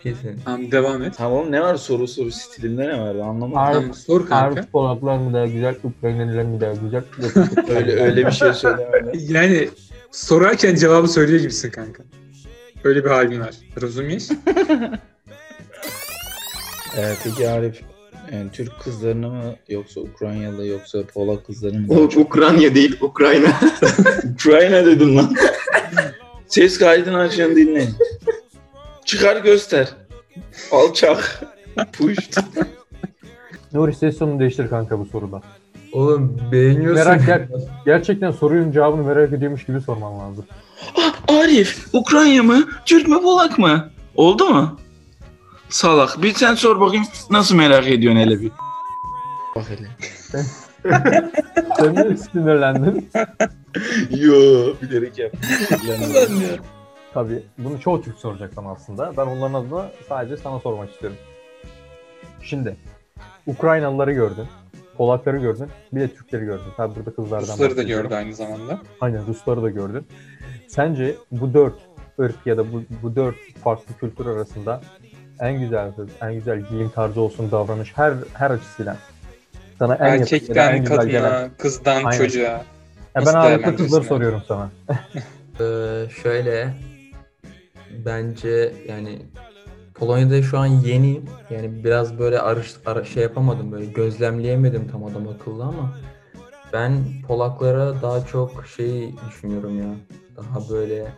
Kesin. 0.02 0.40
Tamam 0.44 0.70
devam 0.70 1.02
et. 1.02 1.14
Tamam 1.16 1.52
ne 1.52 1.60
var 1.60 1.74
soru 1.74 2.08
soru 2.08 2.30
stilinde 2.30 2.88
ne 2.88 3.00
var 3.00 3.14
ben 3.14 3.20
anlamadım. 3.20 3.58
Arif, 3.58 3.74
Tamam, 3.74 3.94
sor 3.94 4.26
kanka. 4.26 4.60
Arif 4.60 4.72
Polaklar 4.72 5.18
mı 5.18 5.34
daha 5.34 5.46
güzel, 5.46 5.74
Ukraynalılar 5.82 6.42
mı 6.42 6.60
daha 6.60 6.72
güzel? 6.72 7.04
Öyle 7.76 7.92
öyle 7.92 8.26
bir 8.26 8.30
şey 8.30 8.52
söyleme. 8.52 9.12
Yani 9.14 9.68
sorarken 10.12 10.74
cevabı 10.74 11.08
söylüyor 11.08 11.40
gibisin 11.40 11.70
kanka. 11.70 12.02
Öyle 12.84 13.04
bir 13.04 13.10
halin 13.10 13.40
var. 13.40 13.54
Rozumiesz? 13.80 14.30
Ee, 16.96 17.14
peki 17.24 17.48
Arif 17.48 17.82
yani 18.32 18.50
Türk 18.52 18.80
kızlarını 18.80 19.30
mı 19.30 19.56
yoksa 19.68 20.00
Ukraynalı 20.00 20.66
yoksa 20.66 21.02
Polak 21.14 21.46
kızlarını 21.46 21.86
mı? 21.86 21.94
O 21.94 22.20
Ukrayna 22.20 22.74
değil, 22.74 22.96
Ukrayna. 23.00 23.60
Ukrayna 24.34 24.86
dedim 24.86 25.16
lan. 25.16 25.34
Ses 26.46 26.78
kaydını 26.78 27.18
açın 27.18 27.56
dinleyin. 27.56 27.90
Çıkar 29.04 29.36
göster. 29.36 29.88
Alçak. 30.70 31.40
Push. 31.92 32.30
Nuri 33.72 33.94
ses 33.94 34.20
değiştir 34.20 34.68
kanka 34.68 34.98
bu 34.98 35.04
soruda. 35.06 35.42
Oğlum 35.92 36.36
beğeniyorsun. 36.52 37.06
Merak 37.06 37.26
gel. 37.26 37.48
Gerçekten 37.84 38.30
sorunun 38.30 38.72
cevabını 38.72 39.02
merak 39.02 39.32
ediyormuş 39.32 39.64
gibi 39.66 39.80
sorman 39.80 40.18
lazım. 40.18 40.44
Ah, 40.98 41.34
Arif, 41.34 41.88
Ukrayna 41.92 42.42
mı? 42.42 42.64
Türk 42.86 43.08
mü 43.08 43.22
Polak 43.22 43.58
mı? 43.58 43.90
Oldu 44.14 44.44
mu? 44.48 44.80
Salak. 45.68 46.22
Bir 46.22 46.34
sen 46.34 46.54
sor 46.54 46.80
bakayım 46.80 47.04
nasıl 47.30 47.56
merak 47.56 47.88
ediyorsun 47.88 48.20
hele 48.20 48.40
bir. 48.40 48.50
Bak 49.56 49.64
hele. 49.68 49.88
Sen 51.76 51.96
de 51.96 52.16
sinirlendin. 52.16 53.10
Yo 54.10 54.34
bilerek 54.82 55.18
yaptım. 55.18 55.40
Tabii 57.14 57.42
bunu 57.58 57.80
çoğu 57.80 58.02
Türk 58.02 58.18
soracak 58.18 58.52
sana 58.54 58.70
aslında. 58.70 59.12
Ben 59.16 59.26
onların 59.26 59.54
adına 59.54 59.90
sadece 60.08 60.36
sana 60.36 60.60
sormak 60.60 60.90
istiyorum. 60.90 61.18
Şimdi 62.42 62.76
Ukraynalıları 63.46 64.12
gördün. 64.12 64.46
Polakları 64.98 65.36
gördün. 65.36 65.68
Bir 65.92 66.00
de 66.00 66.08
Türkleri 66.08 66.44
gördün. 66.44 66.64
Tabii 66.76 66.96
burada 66.96 67.10
kızlardan 67.10 67.52
Rusları 67.52 67.76
da 67.76 67.82
gördü 67.82 68.14
aynı 68.14 68.34
zamanda. 68.34 68.78
Aynen 69.00 69.26
Rusları 69.26 69.62
da 69.62 69.70
gördün. 69.70 70.06
Sence 70.68 71.14
bu 71.32 71.54
dört 71.54 71.74
ırk 72.20 72.46
ya 72.46 72.56
da 72.56 72.72
bu, 72.72 72.82
bu 73.02 73.16
dört 73.16 73.36
farklı 73.64 73.94
kültür 74.00 74.26
arasında 74.26 74.80
en 75.40 75.60
güzel 75.60 75.92
en 76.22 76.34
güzel 76.34 76.60
giyim 76.60 76.90
tarzı 76.94 77.20
olsun, 77.20 77.50
davranış 77.50 77.92
her 77.96 78.12
her 78.34 78.50
açısıyla 78.50 78.96
sana 79.78 79.94
en 79.94 80.04
en 80.06 80.20
Erkekten 80.20 80.80
güzel 80.80 80.96
kadına, 80.96 81.10
gelen. 81.10 81.50
kızdan 81.58 82.04
Aynen. 82.04 82.18
çocuğa. 82.18 82.42
Ya 82.42 82.64
nasıl 83.14 83.34
ben 83.34 83.38
ağırlıklı 83.38 83.76
kızları 83.76 84.04
soruyorum 84.04 84.42
sana. 84.48 84.70
Ee, 85.60 86.08
şöyle 86.22 86.74
bence 88.04 88.72
yani 88.88 89.18
Polonya'da 90.00 90.42
şu 90.42 90.58
an 90.58 90.66
yeniyim. 90.66 91.24
Yani 91.50 91.84
biraz 91.84 92.18
böyle 92.18 92.38
arış, 92.38 92.74
ara- 92.86 93.04
şey 93.04 93.22
yapamadım 93.22 93.72
böyle 93.72 93.84
gözlemleyemedim 93.86 94.88
tam 94.92 95.04
adam 95.04 95.28
akıllı 95.28 95.62
ama 95.62 95.92
ben 96.72 96.92
Polaklara 97.28 98.02
daha 98.02 98.26
çok 98.26 98.64
şey 98.76 99.14
düşünüyorum 99.28 99.78
ya. 99.78 99.88
Daha 100.36 100.70
böyle 100.70 101.12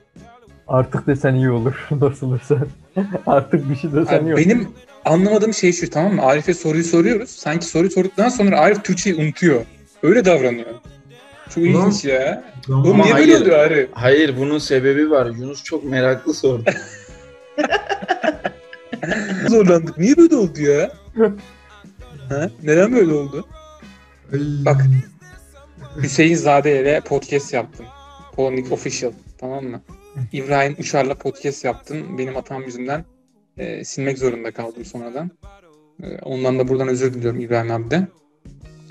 Artık 0.69 1.07
desen 1.07 1.35
iyi 1.35 1.51
olur. 1.51 1.89
Nasılırsa. 2.01 2.57
Artık 3.27 3.71
bir 3.71 3.77
şey 3.77 3.93
desen 3.93 4.25
iyi 4.25 4.35
olur. 4.35 4.37
benim 4.43 4.69
anlamadığım 5.05 5.55
şey 5.55 5.73
şu 5.73 5.91
tamam 5.91 6.15
mı? 6.15 6.23
Arif'e 6.23 6.55
soruyu 6.55 6.85
soruyoruz. 6.85 7.31
Sanki 7.31 7.67
soruyu 7.67 7.91
sorduktan 7.91 8.29
sonra 8.29 8.59
Arif 8.61 8.85
Türkçeyi 8.85 9.17
unutuyor. 9.17 9.61
Öyle 10.03 10.25
davranıyor. 10.25 10.67
Çok 11.55 11.65
ilginç 11.65 12.05
ya. 12.05 12.45
Ama 12.69 12.83
niye 12.83 12.97
böyle 12.97 13.13
hayır. 13.13 13.41
oluyor 13.41 13.59
Arif? 13.59 13.89
Hayır 13.93 14.37
bunun 14.39 14.59
sebebi 14.59 15.11
var. 15.11 15.27
Yunus 15.27 15.65
çok 15.65 15.85
meraklı 15.85 16.35
sordu. 16.35 16.65
Zorlandık. 19.49 19.99
Niye 19.99 20.17
böyle 20.17 20.37
oldu 20.37 20.61
ya? 20.61 20.93
ha? 22.29 22.51
Neden 22.63 22.93
böyle 22.93 23.13
oldu? 23.13 23.49
Bak. 24.65 24.87
Hüseyin 26.03 26.35
Zade 26.35 26.81
ile 26.81 27.01
podcast 27.01 27.53
yaptım. 27.53 27.87
Polonik 28.37 28.73
Official. 28.73 29.13
Tamam 29.39 29.65
mı? 29.65 29.81
İbrahim 30.33 30.77
Uçar'la 30.79 31.15
podcast 31.15 31.65
yaptım. 31.65 32.19
Benim 32.19 32.35
hatam 32.35 32.63
yüzünden 32.63 33.05
e, 33.59 33.85
silmek 33.85 34.19
zorunda 34.19 34.51
kaldım 34.51 34.85
sonradan. 34.85 35.31
E, 36.03 36.19
ondan 36.23 36.59
da 36.59 36.69
buradan 36.69 36.89
özür 36.89 37.15
diliyorum 37.15 37.41
İbrahim 37.41 37.71
abi 37.71 37.91
de. 37.91 38.07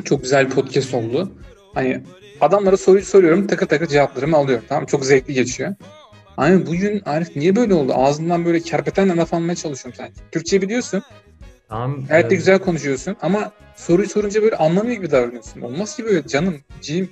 Çok 0.06 0.22
güzel 0.24 0.46
bir 0.46 0.52
podcast 0.52 0.94
oldu. 0.94 1.32
Hani 1.74 2.02
adamlara 2.42 2.78
soruyu 2.78 3.06
soruyorum, 3.06 3.48
takır 3.48 3.68
takır 3.68 3.88
cevaplarımı 3.88 4.38
alıyorum. 4.38 4.66
Tamam? 4.70 4.86
Çok 4.86 5.06
zevkli 5.06 5.34
geçiyor. 5.34 5.76
Hani 6.40 6.66
bugün 6.68 7.02
Arif 7.06 7.36
niye 7.36 7.56
böyle 7.56 7.74
oldu? 7.74 7.94
Ağzından 7.96 8.46
böyle 8.46 8.60
kerpetenle 8.60 9.16
laf 9.16 9.34
almaya 9.34 9.56
çalışıyorum 9.56 9.98
sanki. 9.98 10.14
Türkçe 10.32 10.62
biliyorsun. 10.62 11.04
Tamam. 11.70 12.06
Gayet 12.06 12.32
de 12.32 12.36
güzel 12.36 12.60
konuşuyorsun 12.60 13.16
ama 13.22 13.52
soruyu 13.76 14.10
sorunca 14.10 14.42
böyle 14.42 14.56
anlamıyor 14.56 14.96
gibi 14.96 15.12
davranıyorsun. 15.12 15.62
Olmaz 15.62 15.96
ki 15.96 16.06
böyle 16.06 16.28
canım, 16.28 16.58
cim. 16.82 17.10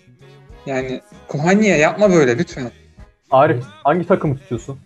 Yani 0.65 1.01
Kohaniye 1.28 1.78
yapma 1.78 2.11
böyle 2.11 2.38
lütfen. 2.38 2.71
Arif 3.32 3.63
hangi 3.84 4.07
takımı 4.07 4.38
tutuyorsun? 4.38 4.80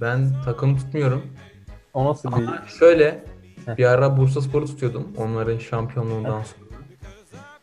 Ben 0.00 0.28
takım 0.44 0.76
tutmuyorum. 0.76 1.26
O 1.94 2.04
nasıl 2.04 2.28
bir... 2.28 2.36
Ama 2.36 2.62
şöyle 2.78 3.24
bir 3.78 3.84
ara 3.84 4.16
Bursaspor'u 4.16 4.66
tutuyordum 4.66 5.12
onların 5.16 5.58
şampiyonluğundan 5.58 6.30
sonra. 6.42 6.65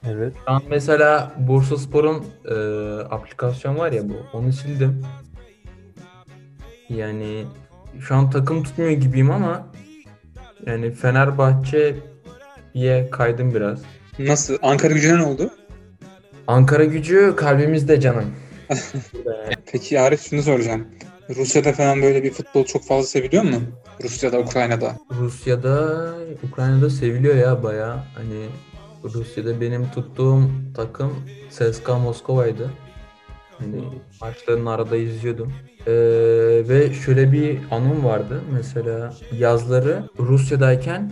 Evet. 0.09 0.33
Şu 0.45 0.51
an 0.51 0.61
mesela 0.69 1.33
Bursaspor'un 1.37 2.25
e, 2.45 2.53
aplikasyon 3.03 3.77
var 3.77 3.91
ya 3.91 4.09
bu. 4.09 4.13
Onu 4.33 4.53
sildim. 4.53 5.05
Yani 6.89 7.45
şu 7.99 8.15
an 8.15 8.29
takım 8.29 8.63
tutmuyor 8.63 8.91
gibiyim 8.91 9.31
ama 9.31 9.67
yani 10.65 10.91
Fenerbahçe'ye 10.91 13.09
kaydım 13.09 13.53
biraz. 13.53 13.81
Nasıl? 14.19 14.57
Ankara 14.61 14.93
gücüne 14.93 15.17
ne 15.17 15.23
oldu? 15.23 15.49
Ankara 16.47 16.83
gücü 16.83 17.33
kalbimizde 17.37 17.99
canım. 17.99 18.25
Peki 19.71 19.99
Arif 19.99 20.29
şunu 20.29 20.43
soracağım. 20.43 20.87
Rusya'da 21.29 21.73
falan 21.73 22.01
böyle 22.01 22.23
bir 22.23 22.31
futbol 22.31 22.65
çok 22.65 22.85
fazla 22.85 23.07
seviliyor 23.07 23.43
mu? 23.43 23.61
Rusya'da, 24.03 24.39
Ukrayna'da. 24.39 24.95
Rusya'da, 25.19 26.05
Ukrayna'da 26.43 26.89
seviliyor 26.89 27.35
ya 27.35 27.63
baya. 27.63 28.03
Hani 28.15 28.45
Rusya'da 29.03 29.61
benim 29.61 29.91
tuttuğum 29.91 30.41
takım 30.75 31.13
CSKA 31.49 31.99
Moskova'ydı. 31.99 32.71
Hani 33.59 33.83
maçlarını 34.21 34.71
arada 34.71 34.95
izliyordum. 34.95 35.53
Ee, 35.87 35.93
ve 36.69 36.93
şöyle 36.93 37.31
bir 37.31 37.59
anım 37.71 38.05
vardı. 38.05 38.41
Mesela 38.53 39.13
yazları 39.31 40.03
Rusya'dayken 40.19 41.11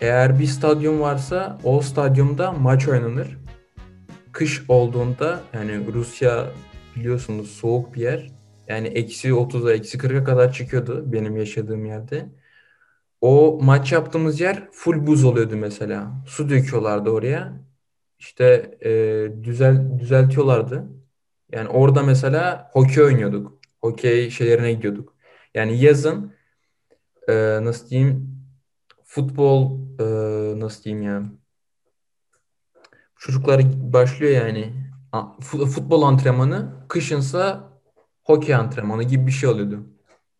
eğer 0.00 0.38
bir 0.38 0.46
stadyum 0.46 1.00
varsa 1.00 1.58
o 1.64 1.80
stadyumda 1.80 2.52
maç 2.52 2.88
oynanır. 2.88 3.38
Kış 4.32 4.62
olduğunda 4.68 5.40
yani 5.54 5.86
Rusya 5.94 6.46
biliyorsunuz 6.96 7.50
soğuk 7.50 7.94
bir 7.94 8.00
yer. 8.00 8.30
Yani 8.68 8.88
eksi 8.88 9.28
30'a 9.28 9.72
eksi 9.72 9.98
40'a 9.98 10.24
kadar 10.24 10.52
çıkıyordu 10.52 11.04
benim 11.12 11.36
yaşadığım 11.36 11.86
yerde. 11.86 12.26
O 13.24 13.58
maç 13.62 13.92
yaptığımız 13.92 14.40
yer 14.40 14.68
full 14.72 15.06
buz 15.06 15.24
oluyordu 15.24 15.56
mesela. 15.56 16.24
Su 16.26 16.50
döküyorlardı 16.50 17.10
oraya. 17.10 17.60
İşte 18.18 18.78
e, 18.84 18.90
düzel 19.42 19.98
düzeltiyorlardı. 19.98 20.84
Yani 21.52 21.68
orada 21.68 22.02
mesela 22.02 22.70
hokey 22.72 23.04
oynuyorduk. 23.04 23.58
Hokey 23.80 24.30
şeylerine 24.30 24.72
gidiyorduk. 24.72 25.14
Yani 25.54 25.80
yazın 25.80 26.32
e, 27.28 27.34
nasıl 27.64 27.88
diyeyim 27.88 28.38
futbol 29.04 29.78
e, 29.98 30.04
nasıl 30.60 30.84
diyeyim 30.84 31.04
ya 31.04 31.22
çocuklar 33.18 33.64
başlıyor 33.92 34.32
yani 34.32 34.72
futbol 35.74 36.02
antrenmanı 36.02 36.72
kışınsa 36.88 37.70
hokey 38.22 38.54
antrenmanı 38.54 39.02
gibi 39.02 39.26
bir 39.26 39.32
şey 39.32 39.48
oluyordu. 39.48 39.86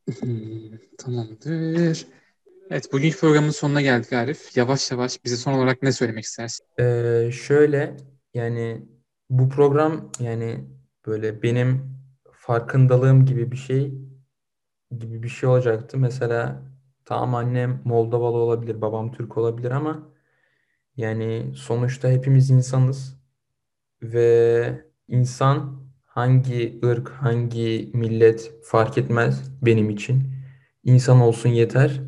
Tamamdır. 0.99 2.24
Evet 2.71 2.93
bugünkü 2.93 3.19
programın 3.19 3.51
sonuna 3.51 3.81
geldik 3.81 4.13
Arif. 4.13 4.57
Yavaş 4.57 4.91
yavaş 4.91 5.25
bize 5.25 5.37
son 5.37 5.53
olarak 5.53 5.83
ne 5.83 5.93
söylemek 5.93 6.25
istersin? 6.25 6.67
Ee, 6.81 7.31
şöyle 7.33 7.97
yani 8.35 8.83
bu 9.31 9.49
program 9.49 10.11
yani 10.21 10.65
böyle 11.07 11.43
benim 11.43 11.97
farkındalığım 12.33 13.27
gibi 13.27 13.51
bir 13.53 13.57
şey 13.57 13.95
gibi 14.99 15.23
bir 15.23 15.29
şey 15.29 15.49
olacaktı. 15.49 15.99
Mesela 15.99 16.63
tamam 17.05 17.35
annem 17.35 17.81
Moldovalı 17.85 18.37
olabilir, 18.37 18.81
babam 18.81 19.13
Türk 19.13 19.39
olabilir 19.39 19.71
ama 19.71 20.09
yani 20.97 21.53
sonuçta 21.57 22.09
hepimiz 22.09 22.51
insanız 22.51 23.19
ve 24.03 24.85
insan 25.09 25.85
hangi 26.07 26.81
ırk, 26.85 27.11
hangi 27.11 27.91
millet 27.95 28.53
fark 28.63 28.99
etmez 28.99 29.53
benim 29.63 29.91
için. 29.91 30.35
İnsan 30.85 31.21
olsun 31.21 31.49
yeter. 31.49 32.01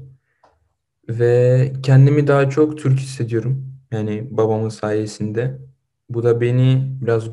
Ve 1.08 1.72
kendimi 1.82 2.26
daha 2.26 2.50
çok 2.50 2.78
Türk 2.78 2.98
hissediyorum. 2.98 3.66
Yani 3.90 4.28
babamın 4.30 4.68
sayesinde. 4.68 5.58
Bu 6.10 6.22
da 6.22 6.40
beni 6.40 6.96
biraz 7.02 7.30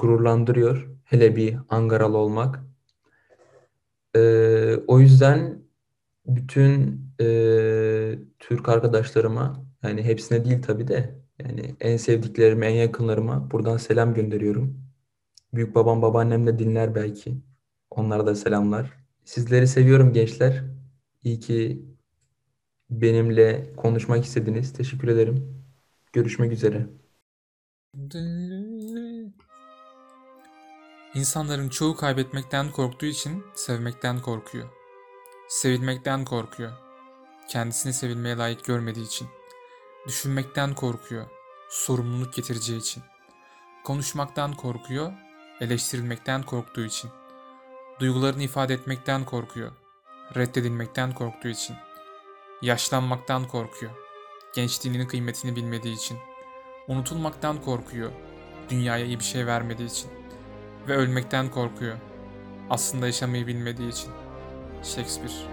bütün 6.28 7.02
eee, 7.20 8.20
Türk 8.40 8.70
arkadaşlarıma 8.70 9.66
yani 9.84 10.04
hepsine 10.04 10.46
değil 10.46 10.62
tabii 10.62 10.88
de 10.88 11.16
yani 11.40 11.76
en 11.80 11.98
sevdiklerime, 11.98 12.68
en 12.68 12.76
yakınlarıma 12.76 13.52
buradan 13.52 13.78
selam 13.78 14.14
gönderiyorum. 14.14 14.78
Büyük 15.54 15.76
babam, 15.76 16.02
babaannem 16.02 16.48
de 16.48 16.60
dinler 16.60 16.96
belki. 16.96 17.38
Onlara 17.92 18.26
da 18.28 18.36
selamlar. 18.36 18.94
Sizleri 19.26 19.68
seviyorum 19.68 20.14
gençler. 20.14 20.64
İyi 21.24 21.40
ki 21.40 21.86
benimle 22.90 23.74
konuşmak 23.78 24.26
istediniz. 24.26 24.74
Teşekkür 24.74 25.08
ederim. 25.08 25.64
Görüşmek 26.14 26.52
üzere. 26.52 26.88
İnsanların 31.16 31.70
çoğu 31.70 31.96
kaybetmekten 31.96 32.72
korktuğu 32.72 33.06
için 33.06 33.44
sevmekten 33.56 34.20
korkuyor. 34.20 34.70
Sevilmekten 35.48 36.26
korkuyor. 36.26 36.72
Kendisini 37.50 37.94
sevilmeye 37.94 38.38
layık 38.38 38.66
görmediği 38.66 39.06
için. 39.06 39.28
Düşünmekten 40.08 40.76
korkuyor. 40.76 41.26
Sorumluluk 41.70 42.34
getireceği 42.34 42.80
için. 42.80 43.04
Konuşmaktan 43.84 44.54
korkuyor. 44.54 45.14
Eleştirilmekten 45.62 46.44
korktuğu 46.44 46.86
için. 46.86 47.12
Duygularını 48.00 48.44
ifade 48.44 48.74
etmekten 48.74 49.26
korkuyor. 49.26 49.72
Reddedilmekten 50.36 51.14
korktuğu 51.14 51.48
için. 51.48 51.76
Yaşlanmaktan 52.64 53.48
korkuyor. 53.48 53.92
Gençliğinin 54.56 55.08
kıymetini 55.08 55.56
bilmediği 55.56 55.96
için. 55.96 56.18
Unutulmaktan 56.88 57.62
korkuyor. 57.62 58.12
Dünyaya 58.70 59.06
iyi 59.06 59.20
bir 59.20 59.24
şey 59.24 59.46
vermediği 59.46 59.90
için 59.90 60.10
ve 60.88 60.96
ölmekten 60.96 61.52
korkuyor. 61.52 61.98
Aslında 62.70 63.06
yaşamayı 63.06 63.48
bilmediği 63.48 63.90
için. 63.90 64.12
Shakespeare 64.84 65.53